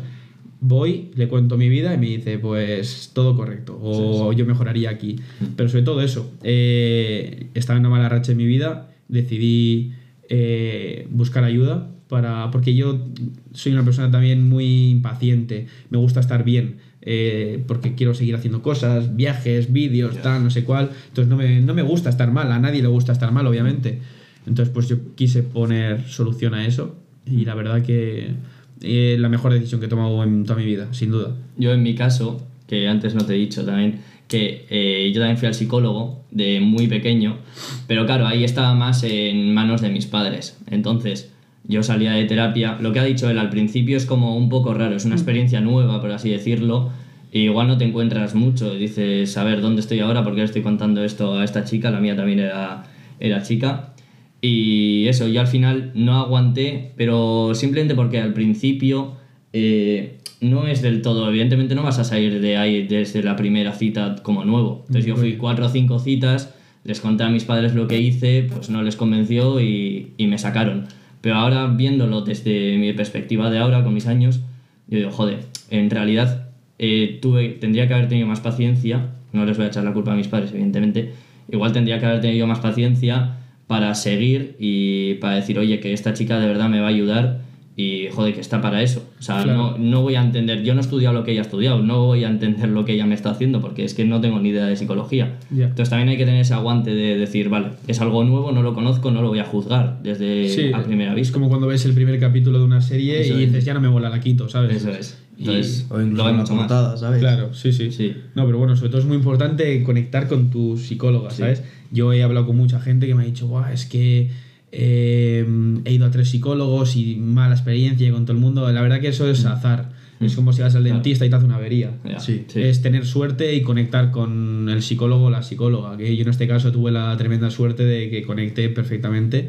Voy, 0.63 1.11
le 1.15 1.27
cuento 1.29 1.57
mi 1.57 1.71
vida 1.71 1.95
y 1.95 1.99
me 1.99 2.07
dice, 2.07 2.39
pues 2.39 3.13
todo 3.15 3.35
correcto, 3.35 3.79
o 3.81 4.33
yo 4.33 4.45
mejoraría 4.45 4.91
aquí. 4.91 5.17
Pero 5.57 5.69
sobre 5.69 5.85
todo 5.85 6.03
eso, 6.03 6.31
eh, 6.43 7.49
estaba 7.55 7.79
en 7.79 7.87
una 7.87 7.97
mala 7.97 8.09
racha 8.11 8.33
en 8.33 8.39
mi 8.39 8.45
vida, 8.47 8.91
decidí 9.09 9.93
eh, 10.29 11.07
buscar 11.11 11.45
ayuda 11.45 11.91
para 12.09 12.51
porque 12.51 12.75
yo 12.75 13.07
soy 13.53 13.73
una 13.73 13.85
persona 13.85 14.11
también 14.11 14.49
muy 14.49 14.91
impaciente, 14.91 15.67
me 15.89 15.99
gusta 15.99 16.21
estar 16.21 16.45
bien, 16.45 16.77
eh, 17.03 17.63
porque 17.67 17.95
quiero 17.95 18.15
seguir 18.15 18.35
haciendo 18.35 18.63
cosas, 18.63 19.17
viajes, 19.17 19.73
vídeos, 19.73 20.21
tal, 20.23 20.45
no 20.45 20.51
sé 20.51 20.65
cuál. 20.65 20.91
Entonces 21.09 21.29
no 21.29 21.37
me, 21.37 21.61
no 21.61 21.75
me 21.75 21.83
gusta 21.83 22.11
estar 22.11 22.31
mal, 22.31 22.51
a 22.53 22.59
nadie 22.59 22.83
le 22.83 22.89
gusta 22.89 23.13
estar 23.13 23.33
mal, 23.33 23.47
obviamente. 23.47 24.01
Entonces 24.47 24.73
pues 24.73 24.89
yo 24.89 25.15
quise 25.15 25.43
poner 25.43 26.07
solución 26.09 26.55
a 26.55 26.67
eso 26.67 26.97
y 27.27 27.45
la 27.45 27.55
verdad 27.55 27.83
que 27.83 28.35
eh, 28.83 29.17
la 29.19 29.29
mejor 29.29 29.53
decisión 29.53 29.81
que 29.81 29.87
he 29.87 29.89
tomado 29.89 30.23
en 30.25 30.45
toda 30.45 30.59
mi 30.59 30.65
vida, 30.65 30.89
sin 30.93 31.11
duda. 31.11 31.37
Yo 31.57 31.73
en 31.73 31.83
mi 31.83 31.95
caso, 31.95 32.47
que 32.67 32.89
antes 32.89 33.15
no 33.15 33.25
te 33.25 33.35
he 33.35 33.39
dicho 33.39 33.65
también, 33.65 34.01
que 34.29 34.67
eh, 34.71 35.11
yo 35.13 35.21
también 35.21 35.39
fui 35.39 35.49
al 35.49 35.55
psicólogo 35.55 36.25
de 36.31 36.61
muy 36.61 36.87
pequeño, 36.87 37.39
pero 37.87 38.07
claro, 38.07 38.27
ahí 38.27 38.45
estaba 38.45 38.75
más 38.75 39.03
en 39.03 39.53
manos 39.53 39.83
de 39.83 39.91
mis 39.91 40.07
padres. 40.07 40.59
Entonces, 40.69 41.33
yo 41.65 41.83
salía 41.83 42.13
de 42.13 42.25
terapia. 42.25 42.79
Lo 42.81 42.93
que 42.93 43.01
ha 43.01 43.05
dicho 43.05 43.29
él 43.31 43.39
al 43.39 43.51
principio 43.51 43.97
es 43.97 44.07
como 44.07 44.37
un 44.37 44.49
poco 44.49 44.75
raro, 44.75 44.97
es 44.97 45.05
una 45.05 45.15
experiencia 45.15 45.61
nueva, 45.61 46.01
por 46.01 46.11
así 46.11 46.31
decirlo. 46.31 46.91
Y 47.33 47.43
igual 47.43 47.69
no 47.69 47.79
te 47.79 47.85
encuentras 47.85 48.35
mucho. 48.35 48.75
Dices, 48.75 49.37
a 49.37 49.45
ver, 49.45 49.61
¿dónde 49.61 49.81
estoy 49.81 50.01
ahora? 50.01 50.25
¿Por 50.25 50.35
qué 50.35 50.41
le 50.41 50.47
estoy 50.47 50.63
contando 50.63 51.05
esto 51.05 51.39
a 51.39 51.45
esta 51.45 51.65
chica? 51.65 51.91
La 51.91 52.01
mía 52.01 52.17
también 52.17 52.41
era, 52.41 52.85
era 53.21 53.43
chica. 53.43 53.95
Y 54.41 55.07
eso, 55.07 55.29
yo 55.29 55.41
al 55.41 55.47
final 55.47 55.93
no 55.95 56.19
aguanté, 56.19 56.93
pero 56.97 57.55
simplemente 57.55 57.95
porque 57.95 58.21
al 58.21 58.33
principio 58.33 59.17
eh, 59.53 60.19
no 60.41 60.67
es 60.67 60.81
del 60.81 61.03
todo, 61.03 61.29
evidentemente 61.29 61.75
no 61.75 61.83
vas 61.83 61.99
a 61.99 62.05
salir 62.05 62.41
de 62.41 62.57
ahí 62.57 62.87
desde 62.87 63.23
la 63.23 63.37
primera 63.37 63.73
cita 63.73 64.17
como 64.23 64.45
nuevo. 64.45 64.85
Entonces 64.89 65.07
yo 65.07 65.17
fui 65.17 65.37
cuatro 65.37 65.67
o 65.67 65.69
cinco 65.69 65.99
citas, 65.99 66.55
les 66.85 67.01
conté 67.01 67.25
a 67.25 67.29
mis 67.29 67.45
padres 67.45 67.75
lo 67.75 67.87
que 67.87 68.01
hice, 68.01 68.47
pues 68.51 68.71
no 68.71 68.83
les 68.83 68.97
convenció 68.97 69.61
y, 69.61 70.15
y 70.17 70.27
me 70.27 70.39
sacaron. 70.39 70.87
Pero 71.21 71.37
ahora 71.37 71.67
viéndolo 71.67 72.23
desde 72.23 72.79
mi 72.79 72.93
perspectiva 72.93 73.51
de 73.51 73.59
ahora, 73.59 73.85
con 73.85 73.95
mis 73.95 74.07
años, 74.07 74.41
yo 74.89 74.99
digo, 74.99 75.11
joder, 75.11 75.41
en 75.71 75.91
realidad 75.91 76.49
eh, 76.79 77.19
tuve, 77.21 77.51
tendría 77.51 77.87
que 77.87 77.95
haber 77.95 78.09
tenido 78.09 78.27
más 78.27 78.41
paciencia, 78.41 79.11
no 79.33 79.45
les 79.45 79.57
voy 79.57 79.67
a 79.67 79.69
echar 79.69 79.85
la 79.85 79.93
culpa 79.93 80.13
a 80.13 80.17
mis 80.17 80.29
padres, 80.29 80.51
evidentemente, 80.53 81.13
igual 81.51 81.73
tendría 81.73 81.99
que 81.99 82.07
haber 82.07 82.21
tenido 82.21 82.47
más 82.47 82.61
paciencia 82.61 83.37
para 83.67 83.95
seguir 83.95 84.57
y 84.59 85.15
para 85.15 85.37
decir, 85.37 85.59
oye, 85.59 85.79
que 85.79 85.93
esta 85.93 86.15
chica 86.15 86.41
de 86.41 86.47
verdad 86.47 86.69
me 86.69 86.81
va 86.81 86.87
a 86.87 86.91
ayudar 86.91 87.50
y 87.81 88.09
joder, 88.13 88.35
que 88.35 88.41
está 88.41 88.61
para 88.61 88.83
eso. 88.83 89.03
O 89.19 89.23
sea, 89.23 89.43
Claro. 89.43 89.77
no, 89.77 89.79
no 89.79 90.03
voy 90.03 90.15
a 90.17 90.23
entender, 90.23 90.63
yo 90.63 90.75
no 90.75 90.81
he 90.81 90.83
estudiado 90.83 91.15
lo 91.15 91.25
que 91.25 91.33
ella 91.33 91.41
ha 91.41 91.45
estudiado, 91.45 91.83
no 91.83 92.05
voy 92.07 92.25
a 92.25 92.29
entender 92.29 92.69
lo 92.69 92.85
que 92.85 92.93
ella 92.95 93.07
me 93.07 93.15
está 93.15 93.31
haciendo 93.31 93.61
porque 93.61 93.85
es 93.85 93.95
que 93.95 94.05
no 94.05 94.21
tengo 94.21 94.39
ni 94.41 94.51
idea 94.51 94.67
de 94.67 94.77
psicología. 94.77 95.39
Ya. 95.51 95.65
Entonces 95.67 95.89
también 95.91 96.09
hay 96.09 96.17
que 96.17 96.25
tener 96.25 96.41
ese 96.41 96.55
aguante 96.55 96.95
de 96.95 97.17
decir, 97.17 97.49
vale, 97.49 97.69
es 97.87 98.01
algo 98.01 98.25
nuevo, 98.25 98.53
no 98.53 98.63
lo 98.63 98.75
conozco, 98.75 99.11
no 99.11 99.23
lo 99.23 99.29
voy 99.29 99.39
a 99.39 99.45
juzgar 99.45 100.01
desde 100.03 100.49
Sí, 100.49 100.73
a 100.73 100.83
primera 100.83 101.11
es 101.13 101.17
vista. 101.17 101.35
como 101.35 101.49
cuando 101.49 101.67
ves 101.67 101.85
el 101.85 101.93
primer 101.95 102.19
capítulo 102.21 102.59
de 102.59 102.65
una 102.65 102.81
serie 102.81 103.21
Eso 103.21 103.35
y 103.39 103.45
es. 103.45 103.49
dices, 103.51 103.65
ya 103.65 103.75
no 103.75 103.81
me 103.81 103.89
mola, 103.89 104.09
la 104.11 104.21
quito, 104.21 104.49
¿sabes? 104.49 104.77
Eso 104.77 104.91
es. 104.91 105.19
Y- 105.39 105.43
Entonces, 105.45 105.87
O 105.89 106.01
incluso 106.03 106.25
mucho 106.35 106.55
más. 106.55 106.67
portada, 106.67 106.97
¿sabes? 106.99 107.21
Claro, 107.21 107.55
sí, 107.55 107.73
sí, 107.73 107.91
Sí. 107.93 108.15
No, 108.35 108.45
pero 108.45 108.59
bueno, 108.59 108.77
sobre 108.77 108.91
todo 108.91 109.01
es 109.01 109.07
muy 109.07 109.17
importante 109.17 109.83
conectar 109.85 110.29
con 110.29 110.51
tu 110.51 110.77
psicóloga, 110.77 111.31
Sí. 111.31 111.39
¿sabes? 111.39 111.63
Yo 111.91 112.13
he 112.13 112.23
hablado 112.23 112.47
con 112.47 112.57
mucha 112.59 112.79
gente 112.79 113.07
que 113.07 113.15
me 113.15 113.23
ha 113.23 113.27
dicho, 113.27 113.47
Buah, 113.47 113.73
es 113.73 113.87
que 113.87 114.29
eh, 114.73 115.45
he 115.85 115.93
ido 115.93 116.07
a 116.07 116.11
tres 116.11 116.29
psicólogos 116.31 116.97
y 116.97 117.17
mala 117.17 117.55
experiencia 117.55 118.11
con 118.13 118.25
todo 118.25 118.33
el 118.37 118.43
mundo. 118.43 118.71
La 118.73 118.83
verdad 118.83 119.01
que 119.01 119.09
eso 119.09 119.29
es 119.31 119.45
azar. 119.45 119.93
Es 120.21 120.37
como 120.37 120.53
si 120.53 120.61
vas 120.61 120.75
al 120.75 120.83
Mm. 120.83 120.85
Claro. 120.85 120.95
dentista 120.97 121.25
y 121.25 121.31
te 121.31 121.37
hace 121.37 121.47
una 121.47 121.57
avería. 121.57 121.93
Sí. 122.19 122.45
Es 122.55 122.83
tener 122.83 123.07
suerte 123.07 123.55
y 123.55 123.63
conectar 123.63 124.11
con 124.11 124.69
el 124.69 124.83
psicólogo 124.83 125.25
o 125.27 125.31
la 125.31 125.43
psicóloga. 125.43 125.97
Que 125.97 126.15
yo 126.15 126.23
en 126.25 126.29
este 126.29 126.47
caso 126.47 126.71
tuve 126.73 126.91
la 126.93 127.17
tremenda 127.17 127.51
suerte 127.51 127.85
de 127.85 128.11
que 128.11 128.23
conecté 128.23 128.69
perfectamente. 128.69 129.49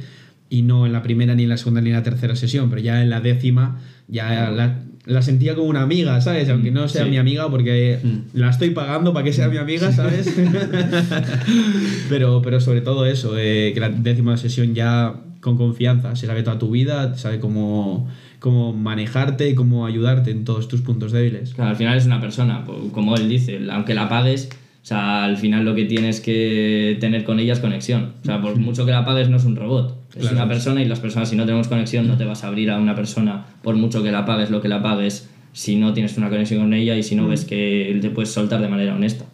Y 0.52 0.62
no 0.64 0.86
en 0.86 0.92
la 0.94 1.02
primera, 1.02 1.34
ni 1.34 1.44
en 1.44 1.50
la 1.50 1.56
segunda, 1.58 1.80
ni 1.82 1.90
en 1.90 1.96
la 1.96 2.04
tercera 2.04 2.36
sesión, 2.36 2.70
pero 2.70 2.82
ya 2.82 3.02
en 3.02 3.10
la 3.10 3.22
décima 3.22 3.80
ya 4.10 4.52
la, 4.52 4.80
la 5.06 5.22
sentía 5.22 5.56
como 5.56 5.68
una 5.70 5.82
amiga, 5.82 6.20
¿sabes? 6.20 6.50
Aunque 6.50 6.70
no 6.72 6.88
sea 6.90 7.06
Sí. 7.06 7.10
mi 7.10 7.18
amiga, 7.18 7.50
porque 7.50 8.00
Mm. 8.04 8.38
la 8.38 8.50
estoy 8.50 8.72
pagando 8.72 9.14
para 9.14 9.24
que 9.24 9.32
sea 9.34 9.48
mi 9.48 9.56
amiga, 9.58 9.92
¿sabes? 9.94 10.28
pero, 12.10 12.42
pero 12.42 12.60
sobre 12.60 12.82
todo 12.82 13.06
eso, 13.06 13.38
eh, 13.38 13.72
que 13.74 13.80
la 13.80 13.90
décima 13.90 14.38
sesión 14.38 14.74
ya 14.76 15.14
con 15.40 15.58
confianza, 15.58 16.16
se 16.16 16.28
sabe 16.28 16.44
toda 16.44 16.60
tu 16.60 16.70
vida, 16.70 17.16
sabe 17.18 17.40
cómo, 17.40 18.08
cómo 18.40 18.74
manejarte 18.74 19.50
y 19.50 19.56
cómo 19.56 19.86
ayudarte 19.86 20.32
en 20.32 20.44
todos 20.46 20.68
tus 20.68 20.82
puntos 20.82 21.12
débiles. 21.12 21.54
Claro, 21.54 21.72
al 21.72 21.76
final 21.78 21.98
es 21.98 22.06
una 22.06 22.22
persona, 22.22 22.64
como 22.92 23.16
él 23.16 23.28
dice, 23.28 23.60
aunque 23.72 23.94
la 23.96 24.08
pagues, 24.08 24.50
o 24.84 24.86
sea, 24.86 25.24
al 25.24 25.38
final 25.38 25.66
lo 25.66 25.74
que 25.76 25.86
tienes 25.86 26.20
que 26.22 26.98
tener 27.00 27.24
con 27.24 27.40
ella 27.40 27.54
es 27.54 27.60
conexión. 27.60 28.14
O 28.22 28.26
sea, 28.26 28.42
por 28.42 28.56
mucho 28.58 28.86
que 28.86 28.92
la 28.92 29.04
pagues 29.06 29.30
no 29.30 29.38
es 29.38 29.46
un 29.46 29.56
robot, 29.56 29.98
es 30.16 30.22
Claro. 30.22 30.36
una 30.36 30.48
persona 30.48 30.82
y 30.82 30.86
las 30.88 31.00
personas 31.00 31.30
si 31.30 31.36
no 31.36 31.46
tenemos 31.46 31.68
conexión 31.68 32.08
no 32.08 32.18
te 32.18 32.26
vas 32.26 32.44
a 32.44 32.48
abrir 32.48 32.70
a 32.72 32.78
una 32.78 32.96
persona 32.96 33.46
por 33.64 33.76
mucho 33.76 34.04
que 34.04 34.12
la 34.12 34.26
pagues 34.26 34.50
lo 34.50 34.62
que 34.62 34.68
la 34.68 34.82
pagues 34.84 35.30
si 35.54 35.76
no 35.76 35.94
tienes 35.94 36.18
una 36.18 36.30
conexión 36.30 36.62
con 36.62 36.74
ella 36.74 36.96
y 36.98 37.04
si 37.04 37.16
no 37.16 37.28
ves 37.28 37.46
que 37.46 37.98
te 38.02 38.10
puedes 38.10 38.32
soltar 38.32 38.62
de 38.62 38.68
manera 38.70 38.96
honesta. 38.96 39.26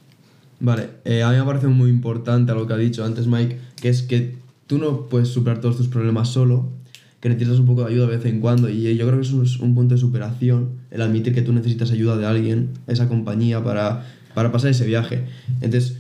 Vale, 0.59 0.89
eh, 1.05 1.21
a 1.21 1.29
mí 1.29 1.37
me 1.37 1.43
parece 1.43 1.67
muy 1.67 1.89
importante 1.89 2.53
lo 2.53 2.65
que 2.65 2.73
ha 2.73 2.77
dicho 2.77 3.05
antes 3.05 3.27
Mike, 3.27 3.59
que 3.79 3.89
es 3.89 4.01
que 4.01 4.35
tú 4.65 4.79
no 4.79 5.03
puedes 5.07 5.27
superar 5.27 5.61
todos 5.61 5.77
tus 5.77 5.87
problemas 5.87 6.29
solo, 6.29 6.69
que 7.19 7.29
necesitas 7.29 7.59
un 7.59 7.67
poco 7.67 7.83
de 7.83 7.91
ayuda 7.93 8.07
de 8.07 8.17
vez 8.17 8.25
en 8.25 8.39
cuando, 8.39 8.67
y 8.69 8.95
yo 8.95 9.05
creo 9.07 9.19
que 9.19 9.25
eso 9.27 9.43
es 9.43 9.59
un 9.59 9.75
punto 9.75 9.93
de 9.95 10.01
superación, 10.01 10.69
el 10.91 11.01
admitir 11.01 11.33
que 11.33 11.41
tú 11.43 11.53
necesitas 11.53 11.91
ayuda 11.91 12.17
de 12.17 12.25
alguien, 12.25 12.69
esa 12.87 13.07
compañía, 13.07 13.63
para, 13.63 14.05
para 14.33 14.51
pasar 14.51 14.71
ese 14.71 14.85
viaje. 14.85 15.25
Entonces, 15.61 15.96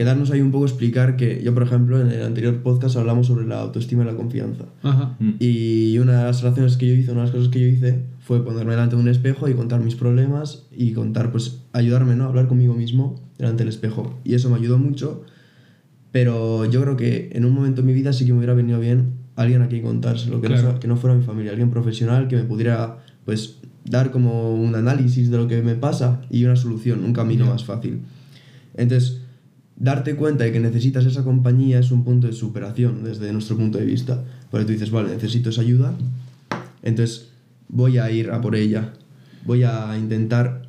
quedarnos 0.00 0.30
ahí 0.30 0.40
un 0.40 0.50
poco, 0.50 0.64
explicar 0.64 1.14
que 1.18 1.42
yo, 1.42 1.52
por 1.52 1.62
ejemplo, 1.62 2.00
en 2.00 2.10
el 2.10 2.22
anterior 2.22 2.62
podcast 2.62 2.96
hablamos 2.96 3.26
sobre 3.26 3.46
la 3.46 3.60
autoestima 3.60 4.02
y 4.02 4.06
la 4.06 4.14
confianza. 4.14 4.64
Ajá. 4.82 5.18
Y 5.38 5.98
una 5.98 6.20
de 6.20 6.24
las 6.24 6.40
relaciones 6.40 6.78
que 6.78 6.88
yo 6.88 6.94
hice, 6.94 7.10
una 7.12 7.20
de 7.20 7.26
las 7.26 7.36
cosas 7.36 7.50
que 7.50 7.60
yo 7.60 7.66
hice, 7.66 8.04
fue 8.18 8.42
ponerme 8.42 8.70
delante 8.70 8.96
de 8.96 9.02
un 9.02 9.08
espejo 9.08 9.46
y 9.46 9.52
contar 9.52 9.80
mis 9.80 9.96
problemas 9.96 10.64
y 10.74 10.92
contar, 10.94 11.30
pues, 11.30 11.64
ayudarme, 11.74 12.16
¿no? 12.16 12.24
A 12.24 12.28
hablar 12.28 12.48
conmigo 12.48 12.72
mismo 12.72 13.20
delante 13.36 13.58
del 13.62 13.68
espejo. 13.68 14.18
Y 14.24 14.32
eso 14.32 14.48
me 14.48 14.56
ayudó 14.56 14.78
mucho, 14.78 15.22
pero 16.12 16.64
yo 16.64 16.80
creo 16.80 16.96
que 16.96 17.28
en 17.34 17.44
un 17.44 17.52
momento 17.52 17.82
en 17.82 17.86
mi 17.88 17.92
vida 17.92 18.14
sí 18.14 18.24
que 18.24 18.32
me 18.32 18.38
hubiera 18.38 18.54
venido 18.54 18.80
bien 18.80 19.16
alguien 19.36 19.60
a 19.60 19.68
quien 19.68 19.82
contárselo, 19.82 20.40
que, 20.40 20.48
no, 20.48 20.54
Claro. 20.54 20.80
que 20.80 20.88
no 20.88 20.96
fuera 20.96 21.14
mi 21.14 21.24
familia, 21.24 21.50
alguien 21.50 21.68
profesional 21.68 22.26
que 22.26 22.36
me 22.36 22.44
pudiera, 22.44 23.00
pues, 23.26 23.58
dar 23.84 24.10
como 24.12 24.54
un 24.54 24.74
análisis 24.74 25.30
de 25.30 25.36
lo 25.36 25.46
que 25.46 25.60
me 25.60 25.74
pasa 25.74 26.22
y 26.30 26.46
una 26.46 26.56
solución, 26.56 27.04
un 27.04 27.12
camino 27.12 27.44
más 27.44 27.66
fácil. 27.66 28.00
Entonces, 28.74 29.19
darte 29.80 30.14
cuenta 30.14 30.44
de 30.44 30.52
que 30.52 30.60
necesitas 30.60 31.06
esa 31.06 31.24
compañía 31.24 31.80
es 31.80 31.90
un 31.90 32.04
punto 32.04 32.26
de 32.28 32.34
superación 32.34 33.02
desde 33.02 33.32
nuestro 33.32 33.56
punto 33.56 33.78
de 33.78 33.86
vista. 33.86 34.22
Porque 34.50 34.66
tú 34.66 34.72
dices, 34.72 34.90
vale, 34.90 35.08
necesito 35.08 35.50
esa 35.50 35.62
ayuda, 35.62 35.94
entonces 36.82 37.30
voy 37.68 37.98
a 37.98 38.10
ir 38.10 38.30
a 38.30 38.40
por 38.40 38.54
ella. 38.54 38.92
Voy 39.44 39.64
a 39.64 39.96
intentar 39.98 40.68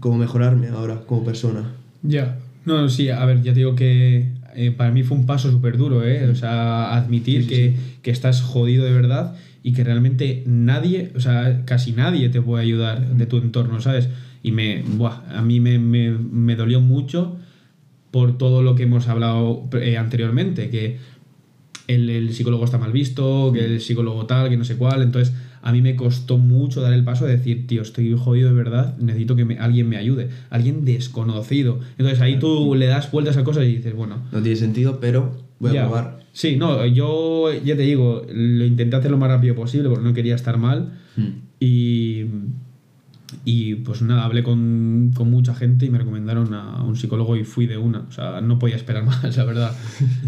como 0.00 0.16
mejorarme 0.16 0.68
ahora 0.68 1.00
como 1.00 1.24
persona. 1.24 1.72
Ya. 2.02 2.38
No, 2.64 2.88
sí, 2.88 3.10
a 3.10 3.24
ver, 3.24 3.42
ya 3.42 3.52
te 3.52 3.60
digo 3.60 3.74
que 3.74 4.28
eh, 4.54 4.70
para 4.70 4.92
mí 4.92 5.02
fue 5.02 5.16
un 5.16 5.26
paso 5.26 5.50
súper 5.50 5.76
duro, 5.76 6.04
¿eh? 6.04 6.28
O 6.28 6.34
sea, 6.34 6.94
admitir 6.94 7.42
Sí, 7.42 7.48
sí, 7.48 7.54
que, 7.54 7.76
que 8.02 8.10
estás 8.10 8.40
jodido 8.42 8.84
de 8.84 8.92
verdad 8.92 9.34
y 9.64 9.72
que 9.72 9.82
realmente 9.82 10.44
nadie, 10.46 11.10
o 11.16 11.20
sea, 11.20 11.64
casi 11.64 11.92
nadie 11.92 12.28
te 12.28 12.40
puede 12.40 12.62
ayudar 12.62 13.16
de 13.16 13.26
tu 13.26 13.38
entorno, 13.38 13.80
¿sabes? 13.80 14.08
Y 14.42 14.52
me, 14.52 14.82
buah, 14.82 15.24
a 15.36 15.42
mí 15.42 15.58
me, 15.58 15.80
me, 15.80 16.12
me 16.12 16.54
dolió 16.54 16.80
mucho 16.80 17.38
por 18.10 18.38
todo 18.38 18.62
lo 18.62 18.74
que 18.74 18.84
hemos 18.84 19.08
hablado 19.08 19.68
eh, 19.80 19.96
anteriormente, 19.96 20.70
que 20.70 20.96
el, 21.86 22.10
el 22.10 22.32
psicólogo 22.34 22.64
está 22.64 22.78
mal 22.78 22.92
visto, 22.92 23.50
que 23.52 23.64
el 23.64 23.80
psicólogo 23.80 24.26
tal, 24.26 24.48
que 24.50 24.56
no 24.56 24.64
sé 24.64 24.76
cuál. 24.76 25.02
Entonces, 25.02 25.34
a 25.62 25.72
mí 25.72 25.80
me 25.82 25.96
costó 25.96 26.38
mucho 26.38 26.80
dar 26.80 26.92
el 26.92 27.02
paso 27.04 27.24
de 27.26 27.36
decir, 27.36 27.66
tío, 27.66 27.82
estoy 27.82 28.14
jodido 28.16 28.48
de 28.48 28.54
verdad, 28.54 28.96
necesito 28.98 29.36
que 29.36 29.44
me- 29.44 29.58
alguien 29.58 29.88
me 29.88 29.96
ayude, 29.96 30.28
alguien 30.50 30.84
desconocido. 30.84 31.80
Entonces 31.98 32.20
ahí 32.20 32.38
tú 32.38 32.74
le 32.74 32.86
das 32.86 33.10
vueltas 33.10 33.36
a 33.36 33.44
cosas 33.44 33.64
y 33.64 33.76
dices, 33.76 33.94
bueno, 33.94 34.22
No 34.32 34.40
tiene 34.42 34.56
sentido, 34.56 35.00
pero 35.00 35.36
voy 35.58 35.72
ya. 35.72 35.82
a 35.84 35.86
probar. 35.86 36.18
Sí, 36.32 36.56
no, 36.56 36.86
yo 36.86 37.52
ya 37.64 37.74
te 37.74 37.82
digo, 37.82 38.24
lo 38.32 38.64
intenté 38.64 38.94
hacer 38.96 39.10
lo 39.10 39.16
más 39.18 39.28
rápido 39.30 39.54
posible 39.56 39.88
porque 39.88 40.04
no 40.04 40.14
quería 40.14 40.34
estar 40.36 40.56
mal. 40.58 40.92
Hmm. 41.16 41.48
Y, 41.58 42.07
y 43.44 43.74
pues 43.76 44.00
nada, 44.02 44.24
hablé 44.24 44.42
con, 44.42 45.12
con 45.14 45.30
mucha 45.30 45.54
gente 45.54 45.84
y 45.86 45.90
me 45.90 45.98
recomendaron 45.98 46.54
a 46.54 46.82
un 46.82 46.96
psicólogo 46.96 47.36
y 47.36 47.44
fui 47.44 47.66
de 47.66 47.76
una. 47.76 48.00
O 48.00 48.12
sea, 48.12 48.40
no 48.40 48.58
podía 48.58 48.76
esperar 48.76 49.04
más, 49.06 49.36
la 49.36 49.44
verdad. 49.44 49.72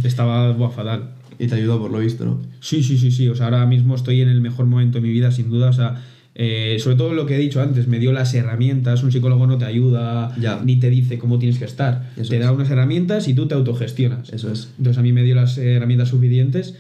Estaba 0.05 0.53
buah, 0.53 0.71
fatal. 0.71 1.11
Y 1.39 1.47
te 1.47 1.55
ayudó 1.55 1.81
por 1.81 1.91
lo 1.91 1.99
visto, 2.01 2.25
¿no? 2.27 2.41
Sí, 2.61 2.83
sí, 2.83 2.99
sí, 2.99 3.11
sí. 3.11 3.29
O 3.29 3.35
sea, 3.35 3.47
ahora 3.47 3.65
mismo 3.67 3.95
estoy 3.95 4.21
en 4.21 4.29
el 4.29 4.41
mejor 4.43 4.67
momento 4.67 4.99
de 4.99 5.03
mi 5.03 5.11
vida, 5.11 5.33
sin 5.33 5.49
duda. 5.49 5.71
O 5.71 5.73
sea, 5.73 6.03
eh, 6.35 6.77
sobre 6.79 6.97
todo 6.97 7.15
lo 7.15 7.25
que 7.25 7.37
he 7.37 7.39
dicho 7.39 7.63
antes, 7.63 7.89
me 7.89 7.99
dio 7.99 8.13
las 8.13 8.35
herramientas. 8.35 9.03
Un 9.03 9.11
psicólogo 9.11 9.47
no 9.47 9.57
te 9.57 9.65
ayuda 9.65 10.35
Ya. 10.39 10.61
ni 10.63 10.77
te 10.79 10.91
dice 10.91 11.19
cómo 11.19 11.39
tienes 11.39 11.59
que 11.59 11.65
estar. 11.65 12.11
Eso 12.19 12.29
te 12.29 12.37
es. 12.37 12.43
da 12.45 12.53
unas 12.53 12.71
herramientas 12.71 13.27
y 13.29 13.33
tú 13.35 13.49
te 13.49 13.55
autogestionas. 13.55 14.31
Eso 14.31 14.53
es. 14.53 14.69
Entonces 14.77 14.99
a 14.99 15.03
mí 15.03 15.13
me 15.15 15.23
dio 15.23 15.35
las 15.35 15.57
herramientas 15.57 16.11
suficientes 16.11 16.75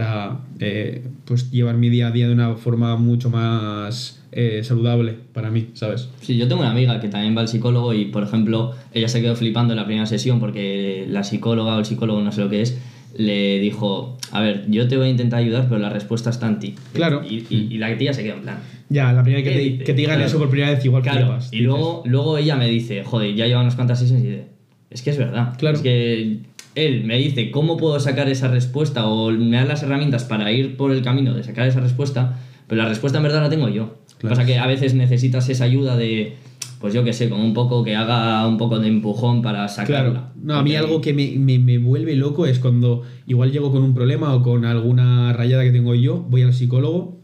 para 0.00 0.38
eh, 0.60 1.02
pues 1.24 1.50
llevar 1.50 1.74
mi 1.76 1.88
día 1.90 2.06
a 2.06 2.10
día 2.12 2.28
de 2.28 2.32
una 2.32 2.54
forma 2.54 2.94
mucho 2.96 3.28
más 3.28 4.22
eh, 4.30 4.60
saludable 4.62 5.16
para 5.32 5.50
mí, 5.50 5.70
¿sabes? 5.74 6.08
Sí, 6.20 6.36
yo 6.36 6.46
tengo 6.46 6.60
una 6.60 6.70
amiga 6.70 7.00
que 7.00 7.08
también 7.08 7.36
va 7.36 7.40
al 7.40 7.48
psicólogo 7.48 7.92
y, 7.92 8.04
por 8.04 8.22
ejemplo, 8.22 8.70
ella 8.94 9.08
se 9.08 9.20
quedó 9.20 9.34
flipando 9.34 9.72
en 9.72 9.78
la 9.80 9.86
primera 9.86 10.06
sesión 10.06 10.38
porque 10.38 11.06
la 11.08 11.24
psicóloga 11.24 11.74
o 11.74 11.80
el 11.80 11.84
psicólogo, 11.84 12.22
no 12.22 12.30
sé 12.30 12.40
lo 12.40 12.48
que 12.48 12.62
es, 12.62 12.78
le 13.18 13.58
dijo, 13.58 14.16
a 14.30 14.40
ver, 14.40 14.66
yo 14.70 14.86
te 14.86 14.96
voy 14.96 15.08
a 15.08 15.10
intentar 15.10 15.40
ayudar, 15.40 15.66
pero 15.68 15.80
la 15.80 15.90
respuesta 15.90 16.30
está 16.30 16.46
en 16.46 16.60
ti. 16.60 16.74
Claro. 16.92 17.22
Y, 17.28 17.44
y- 17.50 17.66
y 17.72 17.78
la 17.78 17.98
tía 17.98 18.12
se 18.12 18.22
quedó 18.22 18.34
en 18.36 18.42
plan, 18.42 18.58
Ya, 18.90 19.12
la 19.12 19.24
primera 19.24 19.42
vez 19.44 19.52
que, 19.52 19.60
¿Qué 19.60 19.70
te, 19.78 19.84
que 19.86 19.92
te 19.92 20.00
digan 20.02 20.14
Claro. 20.18 20.28
eso 20.28 20.38
por 20.38 20.50
primera 20.50 20.70
vez, 20.70 20.84
igual 20.84 21.02
Claro, 21.02 21.18
flipas. 21.26 21.46
y 21.52 21.56
dices, 21.56 21.66
luego, 21.66 22.02
luego 22.06 22.38
ella 22.38 22.54
me 22.54 22.68
dice, 22.68 23.02
joder, 23.02 23.34
ya 23.34 23.48
lleva 23.48 23.60
unas 23.60 23.74
cuantas 23.74 23.98
sesiones 23.98 24.24
y 24.24 24.28
dice, 24.28 24.44
es 24.90 25.02
que 25.02 25.10
es 25.10 25.18
verdad. 25.18 25.54
Claro. 25.58 25.74
Es 25.76 25.82
que 25.82 26.38
él 26.74 27.04
me 27.04 27.16
dice 27.18 27.50
cómo 27.50 27.76
puedo 27.76 27.98
sacar 28.00 28.28
esa 28.28 28.48
respuesta 28.48 29.06
o 29.08 29.30
me 29.30 29.56
da 29.56 29.64
las 29.64 29.82
herramientas 29.82 30.24
para 30.24 30.50
ir 30.52 30.76
por 30.76 30.92
el 30.92 31.02
camino 31.02 31.34
de 31.34 31.42
sacar 31.42 31.66
esa 31.68 31.80
respuesta, 31.80 32.38
pero 32.66 32.82
la 32.82 32.88
respuesta 32.88 33.18
en 33.18 33.24
verdad 33.24 33.42
la 33.42 33.50
tengo 33.50 33.68
yo. 33.68 33.96
Claro. 34.18 34.36
Pasa 34.36 34.46
que 34.46 34.58
a 34.58 34.66
veces 34.66 34.94
necesitas 34.94 35.48
esa 35.48 35.64
ayuda 35.64 35.96
de, 35.96 36.36
pues 36.80 36.92
yo 36.94 37.02
qué 37.04 37.12
sé, 37.12 37.28
como 37.28 37.42
un 37.44 37.54
poco 37.54 37.82
que 37.82 37.96
haga 37.96 38.46
un 38.46 38.58
poco 38.58 38.78
de 38.78 38.88
empujón 38.88 39.42
para 39.42 39.66
sacarla. 39.68 40.10
Claro. 40.10 40.26
No, 40.36 40.54
a 40.56 40.62
mí 40.62 40.76
algo 40.76 41.00
que 41.00 41.12
me, 41.12 41.32
me- 41.36 41.58
me 41.58 41.78
vuelve 41.78 42.14
loco 42.16 42.46
es 42.46 42.58
cuando 42.58 43.02
igual 43.26 43.50
llego 43.50 43.72
con 43.72 43.82
un 43.82 43.94
problema 43.94 44.34
o 44.34 44.42
con 44.42 44.64
alguna 44.64 45.32
rayada 45.32 45.64
que 45.64 45.72
tengo 45.72 45.94
yo, 45.94 46.18
voy 46.28 46.42
al 46.42 46.52
psicólogo, 46.52 47.19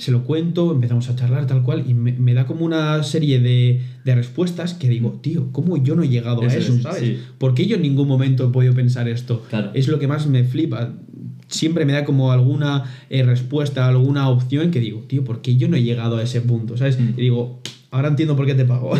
se 0.00 0.10
lo 0.12 0.24
cuento, 0.24 0.72
empezamos 0.72 1.10
a 1.10 1.14
charlar 1.14 1.46
tal 1.46 1.62
cual 1.62 1.84
y 1.86 1.92
me, 1.92 2.12
me 2.12 2.32
da 2.32 2.46
como 2.46 2.64
una 2.64 3.02
serie 3.02 3.38
de, 3.38 3.82
de 4.02 4.14
respuestas 4.14 4.72
que 4.72 4.88
digo, 4.88 5.20
tío, 5.22 5.52
¿cómo 5.52 5.76
yo 5.76 5.94
no 5.94 6.02
he 6.02 6.08
llegado 6.08 6.40
Eso 6.42 6.56
a 6.56 6.58
eso, 6.58 6.74
es, 6.74 6.82
sabes? 6.82 7.00
sí. 7.00 7.18
¿Por 7.36 7.52
qué 7.54 7.66
yo 7.66 7.76
en 7.76 7.82
ningún 7.82 8.08
momento 8.08 8.48
he 8.48 8.48
podido 8.50 8.72
pensar 8.72 9.10
esto? 9.10 9.44
Claro. 9.50 9.72
Es 9.74 9.88
lo 9.88 9.98
que 9.98 10.08
más 10.08 10.26
me 10.26 10.42
flipa. 10.44 10.94
Siempre 11.48 11.84
me 11.84 11.92
da 11.92 12.06
como 12.06 12.32
alguna 12.32 12.84
eh, 13.10 13.24
respuesta, 13.24 13.88
alguna 13.88 14.30
opción 14.30 14.70
que 14.70 14.80
digo, 14.80 15.00
tío, 15.02 15.22
¿por 15.22 15.42
qué 15.42 15.56
yo 15.56 15.68
no 15.68 15.76
he 15.76 15.82
llegado 15.82 16.16
a 16.16 16.22
ese 16.22 16.40
punto? 16.40 16.78
¿Sabes? 16.78 16.98
Mm. 16.98 17.18
Y 17.18 17.20
digo, 17.20 17.60
ahora 17.90 18.08
entiendo 18.08 18.36
por 18.36 18.46
qué 18.46 18.54
te 18.54 18.64
pago. 18.64 18.92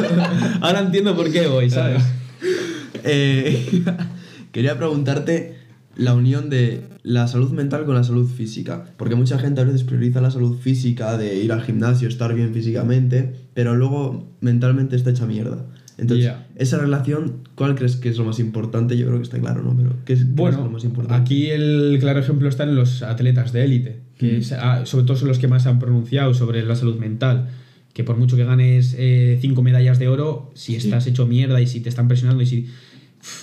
ahora 0.62 0.80
entiendo 0.80 1.14
por 1.14 1.30
qué 1.30 1.46
voy, 1.46 1.68
¿sabes? 1.68 2.02
Eh, 3.04 3.84
quería 4.52 4.78
preguntarte 4.78 5.57
la 5.98 6.14
unión 6.14 6.48
de 6.48 6.84
la 7.02 7.28
salud 7.28 7.50
mental 7.52 7.84
con 7.84 7.94
la 7.94 8.04
salud 8.04 8.26
física. 8.26 8.84
Porque 8.96 9.14
mucha 9.16 9.38
gente 9.38 9.60
a 9.60 9.64
veces 9.64 9.84
prioriza 9.84 10.20
la 10.20 10.30
salud 10.30 10.56
física 10.58 11.18
de 11.18 11.42
ir 11.42 11.52
al 11.52 11.60
gimnasio, 11.62 12.08
estar 12.08 12.34
bien 12.34 12.54
físicamente, 12.54 13.34
pero 13.52 13.74
luego 13.76 14.32
mentalmente 14.40 14.96
está 14.96 15.10
hecha 15.10 15.26
mierda. 15.26 15.66
Entonces, 15.98 16.30
esa 16.54 16.78
relación, 16.78 17.38
¿cuál 17.56 17.74
crees 17.74 17.96
que 17.96 18.08
es 18.08 18.16
lo 18.18 18.24
más 18.24 18.38
importante? 18.38 18.96
Yo 18.96 19.06
creo 19.06 19.18
que 19.18 19.24
está 19.24 19.40
claro, 19.40 19.62
¿no? 19.64 19.76
Pero 19.76 19.96
¿qué 20.04 20.12
es, 20.12 20.32
Bueno, 20.32 20.58
lo 20.62 20.70
más 20.70 20.84
importante? 20.84 21.20
aquí 21.20 21.46
el 21.50 21.96
claro 21.98 22.20
ejemplo 22.20 22.48
está 22.48 22.62
en 22.62 22.76
los 22.76 23.02
atletas 23.02 23.52
de 23.52 23.64
élite, 23.64 23.98
que 24.16 24.34
Mm. 24.34 24.36
es- 24.36 24.52
ah, 24.52 24.86
sobre 24.86 25.04
todo 25.06 25.16
son 25.16 25.26
los 25.26 25.40
que 25.40 25.48
más 25.48 25.66
han 25.66 25.80
pronunciado 25.80 26.32
sobre 26.34 26.64
la 26.64 26.76
salud 26.76 26.96
mental. 26.98 27.48
Que 27.94 28.04
por 28.04 28.16
mucho 28.16 28.36
que 28.36 28.44
ganes 28.44 28.94
eh, 28.96 29.38
cinco 29.40 29.60
medallas 29.62 29.98
de 29.98 30.06
oro, 30.06 30.52
si 30.54 30.76
estás 30.76 31.08
hecho 31.08 31.26
mierda 31.26 31.60
y 31.60 31.66
si 31.66 31.80
te 31.80 31.88
están 31.88 32.06
presionando 32.06 32.44
y 32.44 32.46
si 32.46 32.68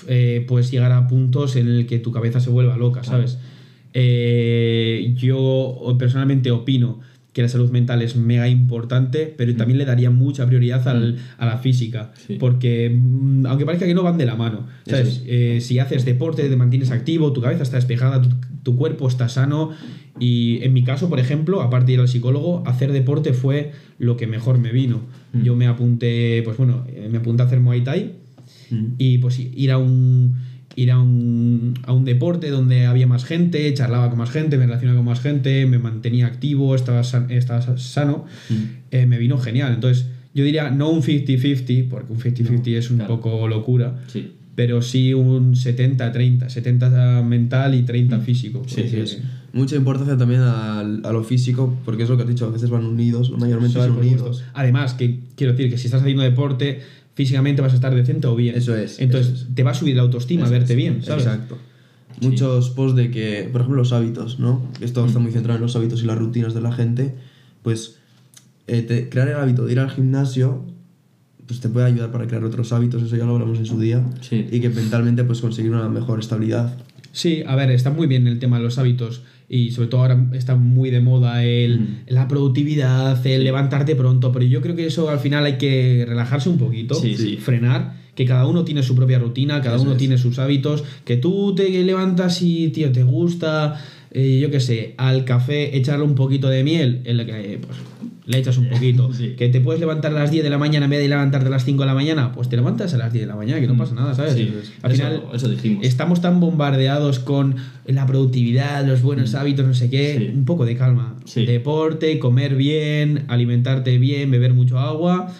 eh, 0.07 0.43
puedes 0.47 0.71
llegar 0.71 0.91
a 0.91 1.07
puntos 1.07 1.55
en 1.55 1.67
el 1.67 1.85
que 1.87 1.99
tu 1.99 2.11
cabeza 2.11 2.39
se 2.39 2.49
vuelva 2.49 2.77
loca, 2.77 3.03
¿sabes? 3.03 3.37
Eh, 3.93 5.13
yo 5.17 5.95
personalmente 5.97 6.51
opino 6.51 6.99
que 7.33 7.41
la 7.41 7.49
salud 7.49 7.69
mental 7.69 8.01
es 8.01 8.15
mega 8.15 8.47
importante, 8.47 9.33
pero 9.37 9.53
también 9.57 9.77
le 9.77 9.83
daría 9.83 10.09
mucha 10.09 10.45
prioridad 10.47 10.87
al- 10.87 11.17
a 11.37 11.45
la 11.45 11.57
física, 11.57 12.13
Sí. 12.27 12.37
porque 12.39 12.89
mm, 12.89 13.45
aunque 13.47 13.65
parezca 13.65 13.85
que 13.85 13.93
no 13.93 14.03
van 14.03 14.17
de 14.17 14.25
la 14.25 14.35
mano, 14.35 14.67
¿sabes? 14.85 15.07
es. 15.07 15.23
Eh, 15.27 15.57
si 15.59 15.79
haces 15.79 16.05
deporte, 16.05 16.47
te 16.47 16.55
mantienes 16.55 16.91
activo, 16.91 17.33
tu 17.33 17.41
cabeza 17.41 17.63
está 17.63 17.75
despejada, 17.75 18.21
tu, 18.21 18.29
tu 18.63 18.77
cuerpo 18.77 19.07
está 19.09 19.27
sano. 19.27 19.71
Y 20.17 20.63
en 20.63 20.71
mi 20.71 20.85
caso, 20.85 21.09
por 21.09 21.19
ejemplo, 21.19 21.61
aparte 21.61 21.87
de 21.87 21.93
ir 21.95 21.99
al 21.99 22.07
psicólogo, 22.07 22.63
hacer 22.65 22.93
deporte 22.93 23.33
fue 23.33 23.71
lo 23.99 24.15
que 24.15 24.27
mejor 24.27 24.57
me 24.57 24.71
vino. 24.71 25.01
Mm. 25.33 25.43
Yo 25.43 25.55
me 25.57 25.67
apunté, 25.67 26.41
pues 26.45 26.55
bueno, 26.55 26.85
eh, 26.87 27.09
me 27.11 27.17
apunté 27.17 27.43
a 27.43 27.47
hacer 27.47 27.59
Muay 27.59 27.81
Thai 27.83 28.13
Mm. 28.71 28.85
y 28.97 29.17
pues 29.19 29.39
ir 29.39 29.71
a 29.71 29.77
un 29.77 30.35
ir 30.77 30.91
a 30.91 30.99
un, 30.99 31.73
a 31.83 31.93
un 31.93 32.03
deporte 32.03 32.49
donde 32.49 32.85
había 32.85 33.07
más 33.07 33.23
gente, 33.23 33.73
charlaba 33.73 34.09
con 34.09 34.17
más 34.17 34.29
gente, 34.29 34.57
me 34.57 34.65
relacionaba 34.65 34.97
con 34.97 35.05
más 35.05 35.21
gente, 35.21 35.65
me 35.67 35.79
mantenía 35.79 36.25
activo, 36.27 36.75
estaba, 36.75 37.03
san- 37.05 37.31
estaba 37.31 37.61
sa- 37.61 37.77
sano, 37.77 38.25
Mm. 38.49 38.53
eh, 38.91 39.05
me 39.05 39.17
vino 39.17 39.37
genial. 39.37 39.73
Entonces, 39.73 40.07
yo 40.33 40.43
diría 40.43 40.69
no 40.71 40.89
un 40.89 41.01
50-50, 41.01 41.87
porque 41.89 42.11
un 42.11 42.19
50-50 42.19 42.77
es 42.77 42.89
un 42.91 42.97
claro. 42.97 43.21
poco 43.21 43.47
locura, 43.47 44.01
Sí. 44.07 44.33
pero 44.55 44.81
sí 44.81 45.13
un 45.13 45.55
70-30, 45.55 46.49
70 46.49 47.21
mental 47.23 47.73
y 47.75 47.83
30 47.83 48.19
físico. 48.19 48.63
Sí, 48.67 48.83
sí, 48.89 49.01
sí. 49.07 49.17
Mucha 49.53 49.77
importancia 49.77 50.17
también 50.17 50.41
al- 50.41 51.05
a, 51.05 51.11
lo 51.13 51.23
físico, 51.23 51.73
porque 51.85 52.03
es 52.03 52.09
lo 52.09 52.17
que 52.17 52.23
has 52.23 52.29
dicho, 52.29 52.47
a 52.47 52.49
veces 52.49 52.69
van 52.69 52.83
unidos, 52.85 53.31
mayormente 53.31 53.75
Sí, 53.75 53.79
van 53.79 53.91
unidos. 53.97 54.43
Además, 54.53 54.93
que 54.95 55.19
quiero 55.37 55.53
decir 55.53 55.69
que 55.71 55.77
si 55.77 55.87
estás 55.87 56.01
haciendo 56.01 56.23
deporte, 56.23 56.81
físicamente 57.15 57.61
vas 57.61 57.71
a 57.73 57.75
estar 57.75 57.93
decente 57.95 58.27
o 58.27 58.35
bien. 58.35 58.55
Eso 58.55 58.75
es, 58.75 58.99
Entonces, 58.99 59.33
eso 59.33 59.47
te 59.55 59.63
va 59.63 59.71
a 59.71 59.73
subir 59.73 59.95
la 59.95 60.03
autoestima 60.03 60.43
Eso 60.43 60.51
verte 60.51 60.73
es, 60.73 60.77
bien, 60.77 61.01
¿sabes? 61.03 61.25
Exacto. 61.25 61.57
Muchos 62.21 62.69
posts 62.69 62.95
de 62.95 63.11
que, 63.11 63.49
por 63.51 63.61
ejemplo, 63.61 63.77
los 63.81 63.91
hábitos, 63.91 64.39
¿no? 64.39 64.61
Esto 64.79 65.05
está 65.05 65.19
muy 65.19 65.31
centrado 65.31 65.57
en 65.57 65.63
los 65.63 65.75
hábitos 65.75 66.01
y 66.03 66.05
las 66.05 66.17
rutinas 66.17 66.53
de 66.53 66.61
la 66.61 66.71
gente. 66.71 67.15
Pues 67.61 67.97
eh, 68.67 68.81
te- 68.83 69.09
crear 69.09 69.27
el 69.27 69.35
hábito 69.35 69.65
de 69.65 69.73
ir 69.73 69.79
al 69.79 69.89
gimnasio, 69.89 70.63
pues 71.45 71.59
te 71.59 71.67
puede 71.69 71.87
ayudar 71.87 72.11
para 72.11 72.25
crear 72.27 72.43
otros 72.43 72.71
hábitos, 72.73 73.03
eso 73.03 73.15
ya 73.17 73.25
lo 73.25 73.33
hablamos 73.33 73.57
en 73.59 73.65
su 73.65 73.79
día. 73.79 74.03
Sí. 74.21 74.47
Y 74.51 74.59
que 74.61 74.69
mentalmente 74.69 75.23
pues 75.25 75.41
conseguir 75.41 75.71
una 75.71 75.89
mejor 75.89 76.19
estabilidad. 76.19 76.77
Sí, 77.15 77.43
a 77.47 77.55
ver, 77.55 77.71
está 77.71 77.91
muy 77.91 78.07
bien 78.07 78.27
el 78.27 78.39
tema 78.39 78.57
de 78.57 78.63
los 78.65 78.77
hábitos 78.77 79.21
y 79.47 79.71
sobre 79.71 79.87
todo 79.87 80.01
ahora 80.01 80.27
está 80.33 80.55
muy 80.55 80.89
de 80.89 80.99
moda 80.99 81.45
el, 81.45 81.79
Mm. 81.79 81.87
la 82.07 82.27
productividad, 82.27 83.25
el 83.25 83.43
levantarte 83.45 83.95
pronto, 83.95 84.31
pero 84.33 84.43
yo 84.45 84.61
creo 84.61 84.75
que 84.75 84.85
eso 84.87 85.09
al 85.09 85.19
final 85.19 85.45
hay 85.45 85.57
que 85.57 86.03
relajarse 86.05 86.49
un 86.49 86.57
poquito, 86.57 86.93
Sí, 86.95 87.15
sí. 87.15 87.37
frenar, 87.37 88.03
que 88.15 88.25
cada 88.25 88.45
uno 88.47 88.65
tiene 88.65 88.83
su 88.83 88.95
propia 88.95 89.19
rutina, 89.19 89.61
cada 89.61 89.75
Eso 89.75 89.83
uno 89.83 89.93
es. 89.93 89.97
tiene 89.97 90.17
sus 90.17 90.39
hábitos, 90.39 90.83
que 91.05 91.15
tú 91.17 91.53
te 91.55 91.69
levantas 91.83 92.41
y, 92.41 92.69
tío, 92.69 92.91
te 92.91 93.03
gusta, 93.03 93.79
eh, 94.15 94.39
yo 94.39 94.49
qué 94.49 94.59
sé, 94.59 94.95
al 94.97 95.25
café 95.25 95.77
echarle 95.77 96.05
un 96.05 96.15
poquito 96.15 96.47
de 96.49 96.63
miel, 96.63 97.01
en 97.05 97.17
la 97.17 97.25
que, 97.25 97.59
pues, 97.65 97.77
le 98.25 98.39
echas 98.39 98.57
un 98.57 98.69
poquito, 98.69 99.13
Sí. 99.13 99.35
que 99.37 99.49
te 99.49 99.59
puedes 99.61 99.79
levantar 99.79 100.11
a 100.11 100.15
las 100.19 100.31
10 100.31 100.43
de 100.43 100.49
la 100.49 100.57
mañana 100.57 100.85
en 100.85 100.89
vez 100.91 100.99
de 100.99 101.07
levantarte 101.09 101.45
a 101.47 101.51
las 101.51 101.63
5 101.65 101.83
de 101.83 101.87
la 101.87 101.93
mañana, 101.93 102.31
pues 102.31 102.49
te 102.49 102.55
levantas 102.55 102.91
a 102.95 102.97
las 102.97 103.13
10 103.13 103.23
de 103.25 103.27
la 103.27 103.35
mañana, 103.35 103.59
que 103.61 103.67
no 103.67 103.75
Mm. 103.75 103.77
pasa 103.77 103.93
nada, 103.93 104.15
¿sabes? 104.15 104.33
Sí, 104.33 104.51
al 104.81 104.91
eso- 104.91 105.03
final 105.03 105.23
eso 105.33 105.47
dijimos. 105.49 105.85
estamos 105.85 106.21
tan 106.21 106.39
bombardeados 106.39 107.19
con 107.19 107.55
la 107.85 108.07
productividad, 108.07 108.83
los 108.87 109.03
buenos 109.03 109.35
hábitos, 109.35 109.67
no 109.67 109.73
sé 109.75 109.89
qué, 109.91 110.15
Mm. 110.15 110.21
Sí. 110.23 110.31
un 110.37 110.45
poco 110.45 110.65
de 110.65 110.75
calma. 110.75 111.15
Deporte, 111.35 112.17
comer 112.17 112.55
bien, 112.55 113.25
alimentarte 113.27 113.97
bien, 113.99 114.31
beber 114.31 114.53
mucho 114.53 114.79
agua 114.79 115.31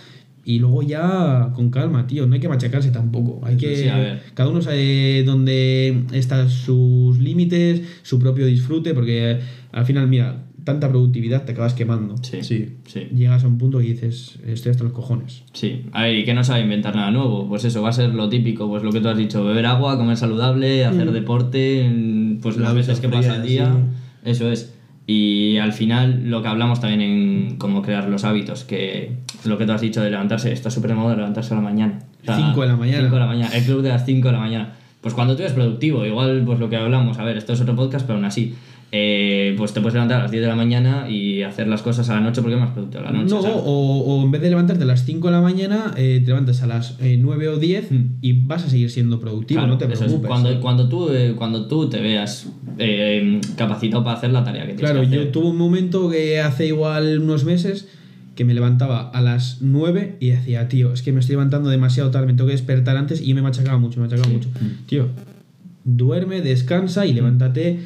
y 0.46 0.60
luego 0.60 0.84
ya 0.84 1.52
con 1.56 1.72
calma, 1.72 2.06
tío, 2.06 2.28
no 2.28 2.36
hay 2.36 2.40
que 2.40 2.48
machacarse 2.48 2.92
tampoco. 2.92 3.42
Hay 3.44 3.58
que 3.58 3.76
Sí, 3.76 3.88
a 3.90 3.98
ver. 3.98 4.22
cada 4.36 4.50
uno 4.50 4.62
sabe 4.62 5.24
dónde 5.24 6.04
están 6.14 6.50
sus 6.52 7.18
límites, 7.20 7.82
su 8.04 8.20
propio 8.20 8.46
disfrute, 8.46 8.94
porque 8.94 9.40
al 9.72 9.86
final, 9.86 10.08
mira, 10.08 10.44
tanta 10.64 10.88
productividad 10.90 11.46
te 11.46 11.54
acabas 11.54 11.74
quemando. 11.74 12.16
Sí. 12.22 12.44
Sí. 12.44 12.78
Sí. 12.86 13.08
Llegas 13.14 13.44
a 13.44 13.48
un 13.48 13.58
punto 13.58 13.82
y 13.82 13.88
dices, 13.94 14.38
estoy 14.46 14.70
hasta 14.72 14.84
los 14.84 14.94
cojones. 14.94 15.44
Sí, 15.54 15.84
a 15.92 16.04
ver, 16.04 16.16
¿y 16.16 16.24
que 16.26 16.36
no 16.36 16.44
sabe 16.44 16.62
inventar 16.62 16.96
nada 16.96 17.10
nuevo? 17.10 17.48
Pues 17.50 17.66
eso, 17.66 17.82
va 17.82 17.90
a 17.90 17.94
ser 17.94 18.14
lo 18.14 18.30
típico, 18.30 18.68
pues 18.70 18.84
lo 18.84 18.92
que 18.92 19.02
tú 19.02 19.08
has 19.10 19.18
dicho, 19.18 19.44
beber 19.44 19.66
agua, 19.66 19.98
comer 19.98 20.16
saludable, 20.16 20.86
hacer 20.86 21.12
deporte, 21.12 21.90
mm, 21.90 22.38
pues 22.40 22.58
La 22.58 22.66
las 22.66 22.76
veces 22.76 23.00
que 23.00 23.10
pasa 23.10 23.34
al 23.34 23.48
día, 23.48 23.66
sí. 23.74 24.30
eso 24.30 24.52
es. 24.52 24.75
Y 25.08 25.58
al 25.58 25.74
final 25.74 26.30
lo 26.30 26.42
que 26.42 26.48
hablamos 26.48 26.80
también 26.80 27.02
en 27.02 27.58
cómo 27.58 27.82
crear 27.82 28.10
los 28.10 28.24
hábitos, 28.24 28.64
que 28.64 29.18
lo 29.44 29.58
que 29.58 29.66
tú 29.66 29.72
has 29.72 29.82
dicho 29.82 30.02
de 30.02 30.10
levantarse, 30.10 30.52
está 30.52 30.72
súper 30.72 30.92
de 30.92 30.96
moda 30.96 31.16
levantarse 31.16 31.54
a 31.54 31.58
la 31.58 31.64
mañana. 31.64 32.00
Cinco 32.24 32.62
de 32.62 32.68
la 32.68 32.76
mañana. 32.76 33.04
5 33.04 33.14
de 33.14 33.20
la 33.20 33.28
mañana, 33.28 33.56
el 33.56 33.64
club 33.64 33.82
de 33.84 33.90
las 33.90 34.06
5 34.06 34.28
de 34.28 34.32
la 34.32 34.40
mañana. 34.40 34.74
Pues 35.02 35.14
cuando 35.14 35.36
tú 35.36 35.44
eres 35.44 35.54
productivo, 35.54 36.04
igual 36.06 36.42
pues 36.44 36.60
lo 36.60 36.70
que 36.70 36.78
hablamos, 36.78 37.20
a 37.20 37.24
ver, 37.24 37.38
esto 37.38 37.54
es 37.54 37.62
otro 37.62 37.76
podcast, 37.76 38.08
pero 38.08 38.18
aún 38.18 38.26
así, 38.26 38.56
eh, 38.98 39.54
pues 39.58 39.74
te 39.74 39.82
puedes 39.82 39.94
levantar 39.96 40.20
a 40.20 40.24
las 40.24 40.32
10 40.32 40.42
de 40.44 40.48
la 40.48 40.56
mañana 40.56 41.10
y 41.10 41.42
hacer 41.42 41.68
las 41.68 41.82
cosas 41.82 42.10
a 42.10 42.14
la 42.16 42.22
noche 42.22 42.42
porque 42.42 42.56
es 42.56 42.62
más 42.62 42.70
productivo 42.72 43.04
a 43.04 43.12
la 43.12 43.12
noche. 43.12 43.34
No, 43.36 43.40
o, 43.42 44.00
o 44.00 44.24
en 44.24 44.32
vez 44.32 44.42
de 44.42 44.50
levantarte 44.50 44.84
a 44.84 44.88
las 44.88 45.04
5 45.04 45.28
de 45.28 45.34
la 45.34 45.42
mañana, 45.42 45.94
eh, 45.98 46.22
te 46.24 46.28
levantas 46.32 46.62
a 46.64 46.68
las 46.68 46.96
eh, 47.02 47.18
9 47.20 47.50
o 47.50 47.58
10 47.58 47.92
Mm. 47.92 48.06
y 48.22 48.34
vas 48.46 48.64
a 48.64 48.70
seguir 48.70 48.90
siendo 48.90 49.20
productivo, 49.20 49.60
Claro, 49.60 49.74
no 49.74 49.78
te 49.78 49.86
es. 49.92 50.00
preocupes. 50.00 50.28
Cuando, 50.28 50.62
cuando, 50.62 50.88
tú, 50.88 51.10
eh, 51.10 51.34
cuando 51.38 51.68
tú 51.68 51.90
te 51.90 52.00
veas 52.00 52.48
capacitado 53.58 54.04
para 54.04 54.18
hacer 54.18 54.32
la 54.32 54.44
tarea 54.44 54.62
que 54.66 54.74
tienes 54.74 54.92
claro, 54.92 55.02
que 55.02 55.14
yo 55.16 55.22
hacer. 55.22 55.32
tuve 55.32 55.48
un 55.48 55.58
momento 55.58 56.10
que 56.10 56.40
hace 56.40 56.68
igual 56.68 57.20
unos 57.20 57.44
meses 57.46 57.88
que 58.36 58.44
me 58.46 58.54
levantaba 58.54 59.10
a 59.10 59.22
las 59.22 59.60
9 59.62 60.18
y 60.20 60.28
decía, 60.30 60.68
tío, 60.68 60.92
es 60.94 61.02
que 61.02 61.12
me 61.12 61.20
estoy 61.22 61.34
levantando 61.36 61.70
demasiado 61.70 62.12
tarde, 62.12 62.28
me 62.28 62.34
tengo 62.34 62.48
que 62.48 62.52
despertar 62.54 62.98
antes 62.98 63.22
y 63.26 63.34
me 63.34 63.42
machacaba 63.42 63.78
mucho, 63.78 64.00
me 64.00 64.08
machacaba 64.08 64.28
Sí. 64.30 64.34
mucho. 64.36 64.50
Mm. 64.50 64.86
Tío, 64.88 65.08
duerme, 65.86 66.42
descansa 66.42 67.06
y 67.06 67.14
levántate. 67.14 67.80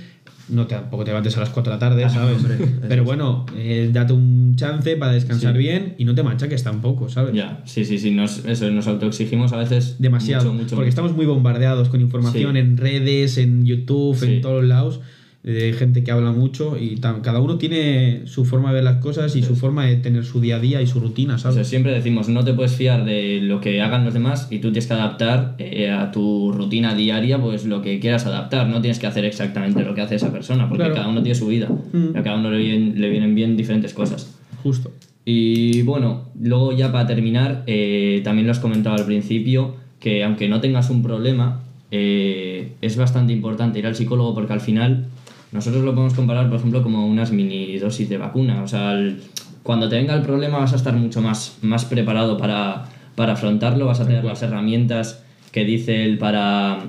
No 0.49 0.65
te, 0.67 0.75
tampoco 0.75 1.03
te 1.03 1.11
levantes 1.11 1.37
a 1.37 1.41
las 1.41 1.49
4 1.49 1.71
de 1.71 1.75
la 1.75 1.79
tarde, 1.79 2.09
¿sabes? 2.09 2.37
hombre, 2.37 2.55
eso 2.55 2.65
Pero 2.87 3.03
bueno, 3.03 3.45
eh, 3.55 3.89
date 3.93 4.13
un 4.13 4.55
chance 4.55 4.95
para 4.97 5.11
descansar 5.11 5.53
Sí. 5.53 5.59
bien 5.59 5.95
y 5.97 6.05
no 6.05 6.15
te 6.15 6.23
machaques 6.23 6.63
tampoco, 6.63 7.07
¿sabes? 7.09 7.33
Ya, 7.35 7.61
sí, 7.65 7.85
sí, 7.85 7.99
sí, 7.99 8.11
nos, 8.11 8.43
eso, 8.45 8.69
nos 8.71 8.87
autoexigimos 8.87 9.53
a 9.53 9.57
veces 9.57 9.95
demasiado. 9.99 10.45
mucho, 10.45 10.53
mucho, 10.63 10.75
porque 10.75 10.87
mucho. 10.87 10.89
estamos 10.89 11.15
muy 11.15 11.25
bombardeados 11.25 11.89
con 11.89 12.01
información 12.01 12.53
Sí. 12.53 12.59
en 12.59 12.77
redes, 12.77 13.37
en 13.37 13.65
YouTube, 13.65 14.15
Sí. 14.17 14.25
en 14.35 14.41
todos 14.41 14.63
lados, 14.63 14.99
de 15.41 15.71
gente 15.73 16.03
que 16.03 16.11
habla 16.11 16.31
mucho 16.33 16.77
y 16.77 16.97
cada 16.99 17.39
uno 17.39 17.57
tiene 17.57 18.23
su 18.25 18.43
forma 18.43 18.69
de 18.69 18.75
ver 18.75 18.83
las 18.83 18.97
cosas 18.97 19.35
y 19.37 19.41
su 19.41 19.55
forma 19.55 19.85
de 19.85 19.95
tener 19.95 20.25
su 20.25 20.41
día 20.41 20.57
a 20.57 20.59
día 20.59 20.81
y 20.81 20.87
su 20.87 20.99
rutina, 20.99 21.35
O 21.35 21.37
sea, 21.37 21.51
¿sabes? 21.51 21.67
siempre 21.69 21.93
decimos, 21.93 22.27
no 22.27 22.43
te 22.43 22.53
puedes 22.53 22.73
fiar 22.73 23.05
de 23.05 23.39
lo 23.41 23.61
que 23.61 23.81
hagan 23.81 24.03
los 24.03 24.13
demás 24.13 24.47
y 24.51 24.57
tú 24.59 24.67
tienes 24.71 24.87
que 24.87 24.93
adaptar 24.95 25.55
eh, 25.57 25.89
a 25.89 26.11
tu 26.11 26.51
rutina 26.51 26.93
diaria 26.93 27.39
pues 27.41 27.63
lo 27.65 27.81
que 27.81 27.99
quieras 28.01 28.25
adaptar. 28.25 28.67
No 28.67 28.81
tienes 28.81 28.99
que 28.99 29.07
hacer 29.07 29.23
exactamente 29.23 29.83
lo 29.85 29.95
que 29.95 30.01
hace 30.01 30.15
esa 30.15 30.31
persona, 30.31 30.67
porque 30.67 30.83
Claro. 30.83 30.95
cada 30.95 31.07
uno 31.07 31.23
tiene 31.23 31.35
su 31.35 31.47
vida. 31.47 31.69
Mm. 31.93 32.15
Y 32.15 32.17
a 32.17 32.23
cada 32.23 32.35
uno 32.37 32.51
le 32.51 32.57
vienen, 32.57 32.99
le 32.99 33.09
vienen 33.09 33.33
bien 33.33 33.55
diferentes 33.55 33.93
cosas. 33.93 34.37
Justo. 34.61 34.91
Y 35.23 35.83
bueno, 35.83 36.25
luego 36.41 36.73
ya 36.75 36.91
para 36.91 37.07
terminar, 37.07 37.63
eh, 37.65 38.19
también 38.25 38.45
lo 38.45 38.51
has 38.51 38.59
comentado 38.59 38.97
al 38.97 39.05
principio, 39.05 39.75
que 40.01 40.23
aunque 40.25 40.49
no 40.49 40.59
tengas 40.59 40.89
un 40.89 41.01
problema, 41.01 41.63
eh, 41.91 42.73
es 42.81 42.97
bastante 42.97 43.33
importante 43.33 43.79
ir 43.79 43.85
al 43.87 43.95
psicólogo 43.95 44.33
porque 44.35 44.53
al 44.53 44.61
final 44.61 45.07
nosotros 45.51 45.83
lo 45.83 45.93
podemos 45.93 46.13
comparar, 46.13 46.47
por 46.49 46.59
ejemplo, 46.59 46.83
como 46.83 47.07
unas 47.07 47.31
mini 47.31 47.77
dosis 47.77 48.07
de 48.09 48.17
vacuna. 48.17 48.61
O 48.63 48.67
sea, 48.67 48.93
el- 48.93 49.21
cuando 49.63 49.89
te 49.89 49.95
venga 49.95 50.13
el 50.15 50.21
problema 50.21 50.59
vas 50.59 50.73
a 50.73 50.75
estar 50.77 50.93
mucho 50.95 51.21
más, 51.21 51.57
más 51.61 51.85
preparado 51.85 52.37
para, 52.37 52.85
para 53.15 53.33
afrontarlo, 53.33 53.85
vas 53.85 53.99
a 53.99 54.05
tener 54.05 54.23
las 54.23 54.41
herramientas 54.41 55.23
que 55.51 55.65
dice 55.65 56.05
él 56.05 56.17
para, 56.17 56.79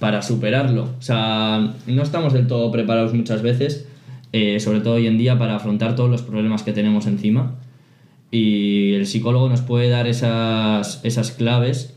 para 0.00 0.22
superarlo. 0.22 0.88
O 0.98 1.02
sea, 1.02 1.74
no 1.86 2.02
estamos 2.02 2.32
del 2.32 2.46
todo 2.46 2.70
preparados 2.72 3.14
muchas 3.14 3.42
veces, 3.42 3.88
eh, 4.32 4.60
sobre 4.60 4.80
todo 4.80 4.94
hoy 4.94 5.06
en 5.06 5.16
día, 5.18 5.38
para 5.38 5.56
afrontar 5.56 5.94
todos 5.96 6.10
los 6.10 6.22
problemas 6.22 6.62
que 6.62 6.72
tenemos 6.72 7.06
encima. 7.06 7.54
Y 8.30 8.92
el 8.94 9.06
psicólogo 9.06 9.48
nos 9.48 9.62
puede 9.62 9.88
dar 9.88 10.06
esas, 10.06 11.00
esas 11.04 11.30
claves 11.30 11.94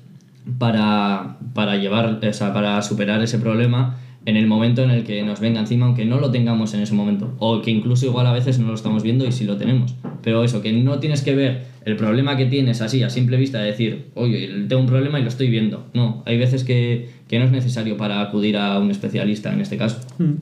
para, 0.60 1.38
para 1.53 1.75
llevar, 1.75 2.19
o 2.25 2.34
sea, 2.34 2.53
para 2.53 2.81
superar 2.81 3.21
ese 3.21 3.38
problema 3.38 3.97
en 4.25 4.38
el 4.38 4.45
momento 4.47 4.84
en 4.84 4.91
el 4.91 5.03
que 5.03 5.23
nos 5.23 5.39
venga 5.39 5.60
encima, 5.60 5.86
aunque 5.88 6.05
no 6.05 6.19
lo 6.19 6.29
tengamos 6.31 6.73
en 6.75 6.81
ese 6.81 6.93
momento. 6.93 7.34
O 7.39 7.62
que 7.62 7.71
incluso 7.71 8.05
igual 8.05 8.27
a 8.27 8.34
veces 8.34 8.60
no 8.60 8.67
lo 8.67 8.75
estamos 8.75 9.01
viendo 9.03 9.25
y 9.25 9.31
sí 9.31 9.45
lo 9.45 9.57
tenemos. 9.57 9.95
Pero 10.23 10.43
eso, 10.43 10.62
que 10.62 10.71
no 10.73 10.99
tienes 10.99 11.21
que 11.23 11.36
ver 11.36 11.63
el 11.86 11.95
problema 11.95 12.38
que 12.38 12.45
tienes 12.45 12.81
así, 12.81 13.01
a 13.01 13.10
simple 13.10 13.38
vista, 13.38 13.60
de 13.60 13.67
decir, 13.71 14.10
oye, 14.13 14.47
tengo 14.67 14.81
un 14.81 14.88
problema 14.88 15.19
y 15.19 15.23
lo 15.23 15.29
estoy 15.29 15.49
viendo. 15.49 15.88
No, 15.95 16.21
hay 16.27 16.38
veces 16.38 16.63
que, 16.63 17.10
que 17.27 17.39
no 17.39 17.45
es 17.45 17.51
necesario 17.51 17.97
para 17.97 18.21
acudir 18.21 18.57
a 18.57 18.77
un 18.77 18.91
especialista 18.91 19.51
en 19.51 19.62
este 19.62 19.77
caso. 19.77 19.99
Mm. 20.19 20.34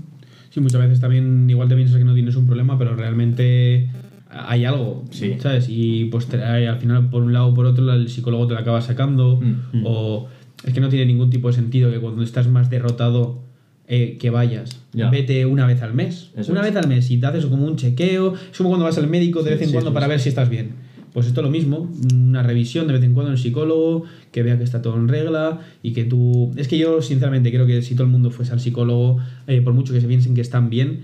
Sí, 0.50 0.60
muchas 0.60 0.82
veces 0.82 1.00
también 1.00 1.50
igual 1.50 1.70
te 1.70 1.76
piensas 1.76 1.98
que 1.98 2.04
no 2.04 2.14
tienes 2.14 2.36
un 2.36 2.48
problema, 2.48 2.78
pero 2.78 2.96
realmente 2.96 3.88
hay 4.30 4.66
algo, 4.66 5.06
Sí. 5.12 5.36
¿sabes? 5.40 5.68
Y 5.70 6.06
pues 6.06 6.28
te- 6.28 6.44
al 6.44 6.78
final, 6.80 7.10
por 7.10 7.24
un 7.24 7.32
lado 7.34 7.48
o 7.48 7.54
por 7.54 7.66
otro, 7.66 7.92
el 7.94 8.10
psicólogo 8.10 8.48
te 8.48 8.56
lo 8.56 8.60
acaba 8.60 8.82
sacando, 8.82 9.40
Mm. 9.42 9.84
o 9.86 10.28
es 10.66 10.74
que 10.74 10.82
no 10.82 10.90
tiene 10.90 11.06
ningún 11.06 11.30
tipo 11.30 11.48
de 11.48 11.54
sentido 11.54 11.90
que 11.92 12.00
cuando 12.00 12.22
estás 12.24 12.48
más 12.50 12.70
derrotado 12.70 13.44
eh, 13.90 14.18
que 14.20 14.30
vayas. 14.30 14.80
Ya. 14.94 15.10
Vete 15.10 15.46
una 15.46 15.66
vez 15.66 15.82
al 15.82 15.94
mes. 15.94 16.30
Eso 16.38 16.52
una 16.54 16.62
es. 16.62 16.68
vez 16.74 16.82
al 16.82 16.88
mes 16.88 17.10
y 17.12 17.18
te 17.18 17.26
haces 17.26 17.46
como 17.48 17.66
un 17.66 17.76
chequeo. 17.76 18.36
Es 18.52 18.58
como 18.58 18.70
cuando 18.70 18.86
vas 18.86 18.98
al 18.98 19.08
médico 19.10 19.40
de 19.44 19.46
Sí, 19.46 19.50
vez 19.56 19.62
en 19.64 19.68
sí, 19.68 19.74
cuando 19.74 19.92
para 19.94 20.06
es. 20.06 20.10
ver 20.12 20.20
si 20.22 20.30
estás 20.30 20.48
bien. 20.50 20.88
Pues 21.12 21.26
esto 21.26 21.42
es 21.42 21.46
lo 21.46 21.52
mismo, 21.52 21.92
una 22.14 22.44
revisión 22.44 22.86
de 22.86 22.94
vez 22.94 23.02
en 23.04 23.16
cuando 23.16 23.32
en 23.32 23.38
el 23.38 23.42
psicólogo, 23.42 24.04
que 24.32 24.44
vea 24.44 24.60
que 24.60 24.64
está 24.64 24.84
todo 24.84 24.96
en 24.96 25.08
regla 25.08 25.60
y 25.82 25.94
que 25.94 26.06
tú... 26.06 26.52
Es 26.56 26.68
que 26.68 26.78
yo 26.78 27.02
sinceramente 27.02 27.52
creo 27.52 27.66
que 27.66 27.82
si 27.82 27.96
todo 27.96 28.04
el 28.04 28.12
mundo 28.12 28.30
fuese 28.30 28.54
al 28.54 28.60
psicólogo, 28.60 29.18
eh, 29.48 29.60
por 29.62 29.74
mucho 29.74 29.92
que 29.92 30.02
se 30.02 30.08
piensen 30.08 30.36
que 30.36 30.42
están 30.42 30.70
bien, 30.70 31.00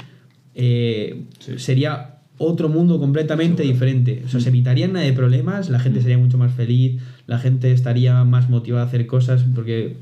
eh, 0.53 1.23
sería 1.57 2.17
otro 2.37 2.69
mundo 2.69 2.99
completamente 2.99 3.63
diferente. 3.63 4.21
O 4.25 4.29
sea, 4.29 4.39
se 4.41 4.49
evitarían 4.49 4.93
nada 4.93 5.05
de 5.05 5.13
problemas, 5.13 5.71
la 5.71 5.79
gente 5.79 6.01
sería 6.01 6.19
mucho 6.19 6.37
más 6.37 6.53
feliz, 6.53 7.01
la 7.25 7.39
gente 7.39 7.71
estaría 7.71 8.23
más 8.25 8.47
motivada 8.47 8.83
a 8.83 8.87
hacer 8.87 9.07
cosas, 9.07 9.43
porque 9.55 9.97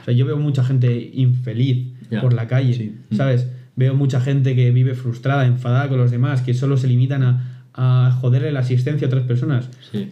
o 0.00 0.04
sea, 0.04 0.12
yo 0.14 0.26
veo 0.26 0.38
mucha 0.38 0.64
gente 0.64 1.10
infeliz 1.14 1.86
Por 2.20 2.32
la 2.34 2.46
calle, 2.46 2.74
Sí. 2.74 2.94
¿sabes? 3.16 3.46
Veo 3.76 3.94
mucha 3.94 4.20
gente 4.20 4.54
que 4.54 4.70
vive 4.70 4.94
frustrada, 4.94 5.46
enfadada 5.46 5.88
con 5.88 5.98
los 5.98 6.10
demás, 6.10 6.40
que 6.42 6.54
solo 6.54 6.76
se 6.76 6.86
limitan 6.88 7.22
a, 7.22 7.64
a 7.74 8.10
joderle 8.20 8.52
la 8.52 8.60
asistencia 8.60 9.06
a 9.06 9.08
otras 9.08 9.24
personas. 9.24 9.68
Sí. 9.92 10.08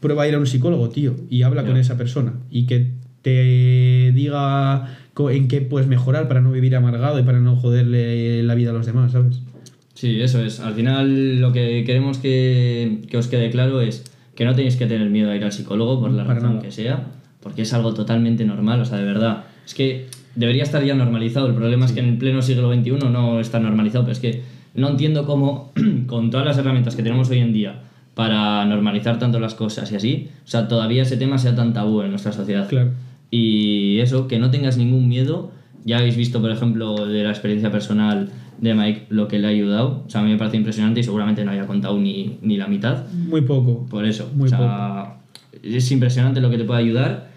Prueba 0.00 0.22
a 0.22 0.28
ir 0.28 0.34
a 0.34 0.38
un 0.38 0.46
psicólogo, 0.46 0.88
tío, 0.90 1.16
y 1.28 1.42
habla 1.42 1.64
con 1.64 1.76
esa 1.76 1.96
persona 1.96 2.34
y 2.50 2.66
que 2.66 2.92
te 3.22 4.12
diga 4.14 4.96
en 5.30 5.48
qué 5.48 5.60
puedes 5.60 5.88
mejorar 5.88 6.28
para 6.28 6.40
no 6.40 6.52
vivir 6.52 6.76
amargado 6.76 7.18
y 7.18 7.24
para 7.24 7.40
no 7.40 7.56
joderle 7.56 8.42
la 8.44 8.54
vida 8.54 8.70
a 8.70 8.72
los 8.72 8.86
demás, 8.86 9.12
¿sabes? 9.12 9.40
Sí, 9.94 10.20
eso 10.22 10.40
es. 10.42 10.60
Al 10.60 10.74
final 10.74 11.40
lo 11.40 11.52
que 11.52 11.82
queremos 11.84 12.18
que, 12.18 13.00
que 13.10 13.16
os 13.16 13.26
quede 13.26 13.50
claro 13.50 13.80
es 13.80 14.04
que 14.36 14.44
no 14.44 14.54
tenéis 14.54 14.76
que 14.76 14.86
tener 14.86 15.10
miedo 15.10 15.30
a 15.32 15.36
ir 15.36 15.42
al 15.42 15.50
psicólogo 15.50 15.98
por 16.00 16.12
la 16.12 16.22
Para 16.24 16.34
razón 16.38 16.50
nada. 16.56 16.62
que 16.62 16.70
sea, 16.70 17.06
porque 17.42 17.62
es 17.62 17.72
algo 17.74 17.92
totalmente 17.94 18.44
normal, 18.44 18.80
o 18.80 18.84
sea, 18.84 18.98
de 18.98 19.04
verdad. 19.04 19.44
Es 19.66 19.74
que 19.74 20.06
debería 20.34 20.62
estar 20.62 20.84
ya 20.84 20.94
normalizado. 20.94 21.46
El 21.46 21.54
problema 21.54 21.86
es 21.86 21.92
que 21.92 22.00
en 22.00 22.08
el 22.08 22.18
pleno 22.18 22.42
siglo 22.42 22.72
XXI 22.72 22.90
no 23.10 23.40
está 23.40 23.60
normalizado, 23.60 24.04
pero 24.04 24.12
es 24.12 24.20
que 24.20 24.42
no 24.74 24.88
entiendo 24.88 25.26
cómo, 25.26 25.72
con 26.06 26.30
todas 26.30 26.46
las 26.46 26.58
herramientas 26.58 26.96
que 26.96 27.02
tenemos 27.02 27.30
hoy 27.30 27.38
en 27.38 27.52
día 27.52 27.82
para 28.14 28.64
normalizar 28.64 29.18
tanto 29.18 29.38
las 29.38 29.54
cosas 29.54 29.92
y 29.92 29.96
así, 29.96 30.28
o 30.44 30.48
sea, 30.48 30.66
todavía 30.66 31.02
ese 31.02 31.16
tema 31.16 31.38
sea 31.38 31.54
tan 31.54 31.72
tabú 31.72 32.02
en 32.02 32.10
nuestra 32.10 32.32
sociedad. 32.32 32.68
Claro. 32.68 32.90
Y 33.30 34.00
eso, 34.00 34.26
que 34.26 34.38
no 34.38 34.50
tengas 34.50 34.76
ningún 34.76 35.08
miedo. 35.08 35.52
Ya 35.84 35.98
habéis 35.98 36.16
visto, 36.16 36.40
por 36.40 36.50
ejemplo, 36.50 37.06
de 37.06 37.22
la 37.22 37.30
experiencia 37.30 37.70
personal 37.70 38.30
de 38.60 38.74
Mike 38.74 39.06
lo 39.10 39.28
que 39.28 39.38
le 39.38 39.46
ha 39.46 39.50
ayudado. 39.50 40.02
O 40.06 40.10
sea, 40.10 40.20
a 40.20 40.24
mí 40.24 40.30
me 40.30 40.38
parece 40.38 40.56
impresionante 40.56 41.00
y 41.00 41.02
seguramente 41.04 41.44
no 41.44 41.50
haya 41.50 41.66
contado 41.66 41.98
ni, 41.98 42.38
ni 42.42 42.56
la 42.56 42.66
mitad. 42.66 43.06
Muy 43.12 43.42
poco. 43.42 43.86
Por 43.86 44.04
eso. 44.04 44.30
Muy 44.34 44.46
o 44.46 44.48
sea, 44.48 45.18
es 45.62 45.90
impresionante 45.92 46.40
lo 46.40 46.50
que 46.50 46.58
te 46.58 46.64
puede 46.64 46.80
ayudar. 46.80 47.27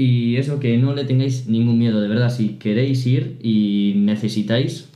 Y 0.00 0.36
eso, 0.36 0.58
que 0.60 0.78
no 0.78 0.94
le 0.94 1.04
tengáis 1.04 1.46
ningún 1.46 1.78
miedo, 1.78 2.00
de 2.00 2.08
verdad. 2.08 2.30
Si 2.34 2.50
queréis 2.58 3.04
ir 3.06 3.36
y 3.42 3.92
necesitáis 3.96 4.88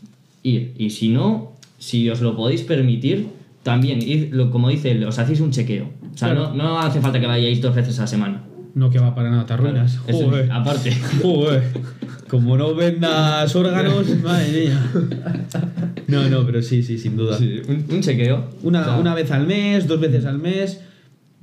ir. 0.43 0.73
Y 0.79 0.91
si 0.91 1.09
no, 1.11 1.53
si 1.79 2.09
os 2.09 2.21
lo 2.23 2.35
podéis 2.37 2.63
permitir, 2.63 3.27
también, 3.63 4.01
id, 4.01 4.33
lo, 4.33 4.51
como 4.51 4.71
dice 4.71 4.93
él, 4.93 5.05
os 5.05 5.19
hacéis 5.19 5.41
un 5.41 5.51
chequeo. 5.51 5.91
O 6.15 6.17
sea, 6.17 6.29
Claro. 6.33 6.55
no, 6.55 6.63
no 6.65 6.79
hace 6.81 7.01
falta 7.01 7.21
que 7.21 7.27
vayáis 7.27 7.61
dos 7.61 7.75
veces 7.75 7.99
a 7.99 8.03
la 8.03 8.07
semana. 8.07 8.45
No 8.75 8.89
que 8.91 8.99
va 8.99 9.15
para 9.15 9.31
nada, 9.31 9.45
te 9.47 9.53
arruinas. 9.53 9.99
Eso- 10.07 10.25
Joder. 10.27 10.51
aparte. 10.51 10.91
Joder. 11.23 11.63
Como 12.29 12.57
no 12.57 12.75
vendas 12.75 13.55
órganos, 13.55 14.07
madre 14.23 14.51
mía. 14.67 14.91
No, 16.09 16.29
no, 16.31 16.45
pero 16.47 16.63
sí, 16.63 16.83
sí, 16.83 16.97
sin 16.99 17.17
duda. 17.17 17.37
Sí, 17.39 17.61
un, 17.69 17.85
un 17.91 18.01
chequeo. 18.01 18.51
Una, 18.63 18.81
O 18.81 18.85
sea, 18.85 18.97
una 18.99 19.15
vez 19.15 19.31
al 19.31 19.47
mes, 19.47 19.87
dos 19.87 20.01
veces 20.01 20.25
al 20.25 20.39
mes, 20.39 20.81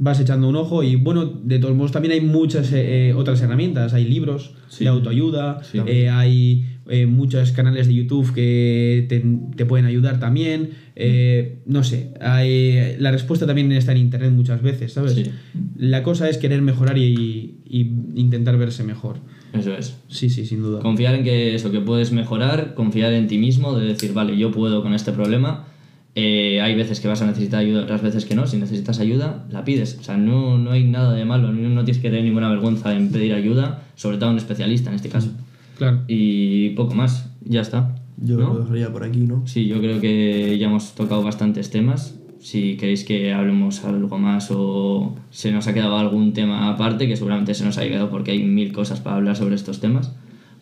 vas 0.03 0.19
echando 0.19 0.49
un 0.49 0.55
ojo 0.55 0.81
y 0.81 0.95
bueno, 0.95 1.25
de 1.25 1.59
todos 1.59 1.75
modos 1.75 1.91
también 1.91 2.11
hay 2.13 2.21
muchas 2.21 2.71
eh, 2.73 3.09
eh, 3.09 3.13
otras 3.13 3.39
herramientas, 3.41 3.93
hay 3.93 4.05
libros 4.05 4.55
Sí. 4.67 4.83
de 4.83 4.89
autoayuda, 4.89 5.63
Sí. 5.63 5.77
eh, 5.85 6.09
hay 6.09 6.65
eh, 6.89 7.05
muchos 7.05 7.51
canales 7.51 7.87
de 7.87 7.93
YouTube 7.93 8.33
que 8.33 9.05
te, 9.07 9.23
te 9.55 9.65
pueden 9.65 9.85
ayudar 9.85 10.19
también, 10.19 10.71
eh, 10.95 11.59
no 11.67 11.83
sé, 11.83 12.13
hay, 12.19 12.95
la 12.97 13.11
respuesta 13.11 13.45
también 13.45 13.71
está 13.73 13.91
en 13.91 13.99
Internet 13.99 14.31
muchas 14.31 14.61
veces, 14.63 14.93
¿sabes? 14.93 15.13
Sí. 15.13 15.25
La 15.77 16.01
cosa 16.01 16.27
es 16.29 16.37
querer 16.39 16.61
mejorar 16.63 16.97
y, 16.97 17.59
y 17.65 17.79
intentar 18.15 18.57
verse 18.57 18.83
mejor. 18.83 19.17
Eso 19.53 19.75
es. 19.75 19.97
Sí, 20.07 20.29
sí, 20.29 20.45
sin 20.45 20.61
duda. 20.63 20.79
Confiar 20.79 21.13
en 21.13 21.23
que 21.23 21.53
eso, 21.53 21.71
que 21.71 21.79
puedes 21.81 22.11
mejorar, 22.11 22.73
confiar 22.73 23.13
en 23.13 23.27
ti 23.27 23.37
mismo, 23.37 23.77
de 23.77 23.85
decir, 23.85 24.13
vale, 24.13 24.35
yo 24.37 24.49
puedo 24.51 24.81
con 24.81 24.93
este 24.93 25.11
problema. 25.11 25.67
Eh, 26.13 26.60
hay 26.62 26.76
veces 26.76 27.00
que 27.00 27.08
vas 27.08 27.21
a 27.21 27.26
necesitar 27.26 27.62
ayuda, 27.62 27.84
otras 27.84 28.02
veces 28.02 28.26
que 28.26 28.36
no. 28.36 28.45
Si 28.47 28.58
necesitas 28.58 29.00
ayuda, 29.00 29.45
la 29.50 29.63
pides. 29.63 29.97
O 30.00 30.04
sea, 30.04 30.17
no, 30.17 30.58
no 30.58 30.71
hay 30.71 30.84
nada 30.84 31.13
de 31.13 31.26
malo, 31.26 31.52
no, 31.52 31.69
no 31.69 31.86
tienes 31.86 32.02
que 32.02 32.10
tener 32.10 32.26
ninguna 32.26 32.50
vergüenza 32.50 32.93
en 32.95 33.12
pedir 33.12 33.34
ayuda, 33.34 33.84
sobre 33.95 34.17
todo 34.17 34.30
a 34.30 34.32
un 34.34 34.38
especialista 34.38 34.89
en 34.89 34.95
este 34.95 35.10
caso. 35.10 35.30
Claro. 35.78 36.02
Y 36.08 36.69
poco 36.71 36.93
más, 36.95 37.30
ya 37.43 37.62
está. 37.62 37.95
Yo 38.17 38.38
¿no? 38.38 38.54
lo 38.54 38.60
dejaría 38.60 38.91
por 38.91 39.04
aquí, 39.04 39.21
¿no? 39.21 39.47
Sí, 39.47 39.65
yo 39.67 39.80
creo 39.80 40.00
que 40.00 40.58
ya 40.60 40.67
hemos 40.67 40.93
tocado 40.93 41.24
bastantes 41.24 41.71
temas. 41.71 42.15
Si 42.39 42.76
queréis 42.76 43.04
que 43.04 43.34
hablemos 43.34 43.84
algo 43.86 44.17
más 44.17 44.50
o 44.52 45.15
se 45.30 45.52
nos 45.52 45.67
ha 45.67 45.74
quedado 45.74 45.97
algún 45.97 46.34
tema 46.34 46.69
aparte, 46.69 47.08
que 47.08 47.15
seguramente 47.15 47.54
se 47.54 47.63
nos 47.63 47.78
ha 47.78 47.84
quedado 47.84 48.10
porque 48.10 48.32
hay 48.32 48.43
mil 48.43 48.74
cosas 48.74 49.00
para 49.00 49.15
hablar 49.15 49.36
sobre 49.36 49.56
estos 49.56 49.80
temas, 49.80 50.12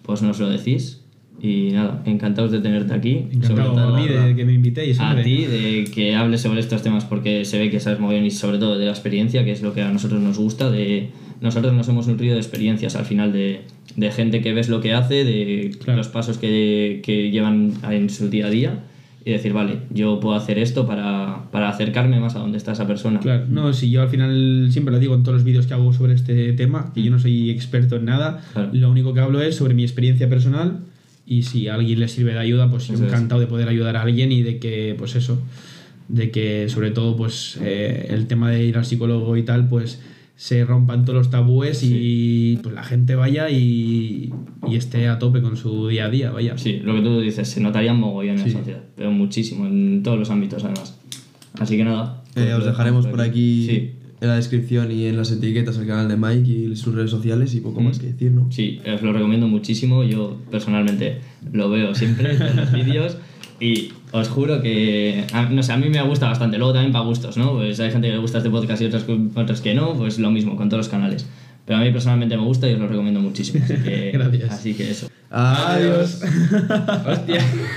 pues 0.04 0.22
nos 0.22 0.40
lo 0.40 0.50
decís. 0.50 1.02
Y 1.42 1.72
nada, 1.72 2.04
encantados 2.06 2.52
de 2.52 2.60
tenerte 2.60 2.94
aquí. 2.94 3.28
Encantado 3.32 3.96
a 3.96 4.00
mí 4.00 4.08
de 4.08 4.36
que 4.36 4.46
me 4.46 4.54
invitéis. 4.54 5.00
a 5.00 5.16
ti 5.22 5.46
de 5.46 5.86
que 5.94 6.16
hables 6.16 6.42
sobre 6.42 6.60
estos 6.60 6.82
temas 6.84 7.06
porque 7.06 7.46
se 7.46 7.58
ve 7.58 7.70
que 7.70 7.80
sabes 7.80 8.00
muy 8.00 8.14
bien 8.14 8.26
y 8.26 8.32
sobre 8.32 8.58
todo 8.58 8.78
de 8.78 8.86
la 8.86 8.92
experiencia, 8.92 9.46
que 9.46 9.52
es 9.52 9.62
lo 9.62 9.74
que 9.74 9.82
a 9.82 9.92
nosotros 9.92 10.22
nos 10.22 10.38
gusta. 10.38 10.70
De, 10.70 11.10
nosotros 11.42 11.74
nos 11.74 11.88
hemos 11.88 12.08
nutrido 12.08 12.34
de 12.34 12.42
experiencias 12.42 12.96
al 12.98 13.06
final 13.06 13.32
de, 13.32 13.62
de 13.96 14.12
gente 14.12 14.42
que 14.42 14.54
ves 14.54 14.68
lo 14.68 14.82
que 14.82 14.94
hace, 14.94 15.24
de 15.24 15.72
Claro. 15.82 15.98
los 15.98 16.10
pasos 16.10 16.38
que, 16.38 17.00
que 17.04 17.32
llevan 17.32 17.74
en 17.90 18.10
su 18.10 18.30
día 18.30 18.48
a 18.48 18.50
día 18.50 18.84
y 19.24 19.32
decir, 19.32 19.54
vale, 19.54 19.80
yo 19.94 20.20
puedo 20.20 20.36
hacer 20.36 20.58
esto 20.60 20.86
para, 20.88 21.50
para 21.52 21.70
acercarme 21.70 22.20
más 22.20 22.36
a 22.36 22.40
donde 22.40 22.58
está 22.58 22.72
esa 22.74 22.88
persona. 22.88 23.20
Claro, 23.22 23.46
no, 23.50 23.72
si 23.74 23.90
yo 23.92 24.02
al 24.02 24.10
final 24.10 24.68
siempre 24.72 24.94
lo 24.94 25.00
digo 25.00 25.14
en 25.16 25.24
todos 25.24 25.36
los 25.36 25.44
vídeos 25.46 25.68
que 25.68 25.74
hago 25.74 25.94
sobre 25.94 26.14
este 26.14 26.52
tema, 26.54 26.92
que 26.94 27.04
yo 27.04 27.12
no 27.12 27.20
soy 27.20 27.50
experto 27.50 27.96
en 27.98 28.06
nada, 28.06 28.42
Claro. 28.54 28.70
lo 28.74 28.90
único 28.92 29.14
que 29.14 29.20
hablo 29.22 29.42
es 29.42 29.56
sobre 29.56 29.74
mi 29.74 29.84
experiencia 29.84 30.28
personal 30.30 30.80
y 31.30 31.44
si 31.44 31.68
a 31.70 31.76
alguien 31.76 32.00
le 32.00 32.08
sirve 32.10 32.34
de 32.34 32.40
ayuda, 32.40 32.70
pues 32.70 32.88
yo 32.88 32.96
Eso 32.96 33.06
es. 33.06 33.10
encantado 33.14 33.40
de 33.40 33.48
poder 33.48 33.70
ayudar 33.70 33.96
a 33.96 34.02
alguien 34.02 34.32
y 34.32 34.42
de 34.42 34.58
que, 34.60 34.96
pues 34.98 35.16
eso, 35.16 35.40
de 36.08 36.32
que 36.32 36.68
sobre 36.70 36.90
todo 36.90 37.16
pues 37.16 37.58
eh, 37.62 38.08
el 38.10 38.26
tema 38.26 38.50
de 38.50 38.66
ir 38.66 38.78
al 38.78 38.86
psicólogo 38.86 39.38
y 39.38 39.44
tal, 39.44 39.70
pues 39.70 40.02
se 40.36 40.66
rompan 40.66 41.06
todos 41.06 41.18
los 41.20 41.30
tabúes 41.30 41.82
y 41.84 42.58
pues 42.64 42.74
la 42.74 42.84
gente 42.84 43.14
vaya 43.16 43.50
y, 43.50 44.34
y 44.68 44.76
esté 44.76 45.08
a 45.08 45.20
tope 45.20 45.42
con 45.42 45.56
su 45.58 45.88
día 45.90 46.06
a 46.06 46.10
día, 46.10 46.32
vaya. 46.32 46.58
Sí, 46.58 46.80
lo 46.84 46.96
que 46.96 47.02
tú 47.02 47.20
dices, 47.22 47.48
se 47.48 47.60
notaría 47.62 47.94
mogollón 47.94 48.40
en 48.40 48.44
Sí. 48.46 48.52
la 48.54 48.58
sociedad, 48.60 48.84
pero 48.96 49.12
muchísimo, 49.12 49.68
en 49.68 50.02
todos 50.02 50.18
los 50.18 50.30
ámbitos 50.32 50.64
además. 50.64 50.98
Así 51.60 51.78
que 51.78 51.84
nada. 51.84 52.24
Eh, 52.36 52.44
pues 52.46 52.54
os 52.54 52.66
dejaremos 52.66 53.06
por 53.08 53.22
aquí 53.22 53.66
Sí, 53.70 53.92
en 54.22 54.28
la 54.28 54.36
descripción 54.36 54.92
y 54.92 55.06
en 55.06 55.16
las 55.18 55.32
etiquetas 55.32 55.78
el 55.78 55.88
canal 55.88 56.08
de 56.10 56.18
Mike 56.18 56.50
y 56.52 56.76
sus 56.76 56.94
redes 56.94 57.10
sociales 57.12 57.54
y 57.56 57.62
poco 57.62 57.80
Mm. 57.82 57.86
más 57.86 58.00
que 58.00 58.08
decir, 58.08 58.32
¿no? 58.32 58.48
Sí, 58.52 58.80
os 58.94 59.02
lo 59.02 59.14
recomiendo 59.14 59.48
muchísimo. 59.48 60.04
Yo 60.04 60.38
personalmente 60.52 61.20
lo 61.54 61.70
veo 61.70 61.96
siempre 61.96 62.32
en 62.34 62.56
los 62.58 62.72
vídeos. 62.74 63.18
Y 63.62 63.92
os 64.14 64.30
juro 64.30 64.62
que, 64.62 65.26
a, 65.34 65.44
no 65.50 65.62
sé, 65.64 65.74
a 65.74 65.78
mí 65.78 65.90
me 65.90 66.02
gusta 66.02 66.28
bastante. 66.28 66.58
Luego 66.58 66.72
también 66.74 66.94
para 66.94 67.04
gustos, 67.06 67.36
¿no? 67.38 67.54
Pues 67.56 67.80
hay 67.82 67.92
gente 67.92 68.08
que 68.08 68.14
le 68.14 68.20
gusta 68.20 68.38
este 68.38 68.50
podcast 68.50 68.82
y 68.82 68.86
otras, 68.86 69.06
otras 69.36 69.60
que 69.62 69.74
no, 69.74 69.96
pues 69.96 70.18
lo 70.20 70.32
mismo 70.32 70.56
con 70.56 70.70
todos 70.70 70.80
los 70.86 70.90
canales. 70.90 71.26
Pero 71.66 71.80
a 71.80 71.82
mí 71.84 71.92
personalmente 71.92 72.36
me 72.38 72.44
gusta 72.44 72.70
y 72.70 72.74
os 72.74 72.80
lo 72.80 72.88
recomiendo 72.88 73.20
muchísimo. 73.20 73.64
Así 73.64 73.76
que, 73.84 74.12
Gracias. 74.14 74.52
Así 74.52 74.74
que 74.74 74.90
eso. 74.92 75.10
Adiós. 75.30 76.22
Hostia. 77.08 77.42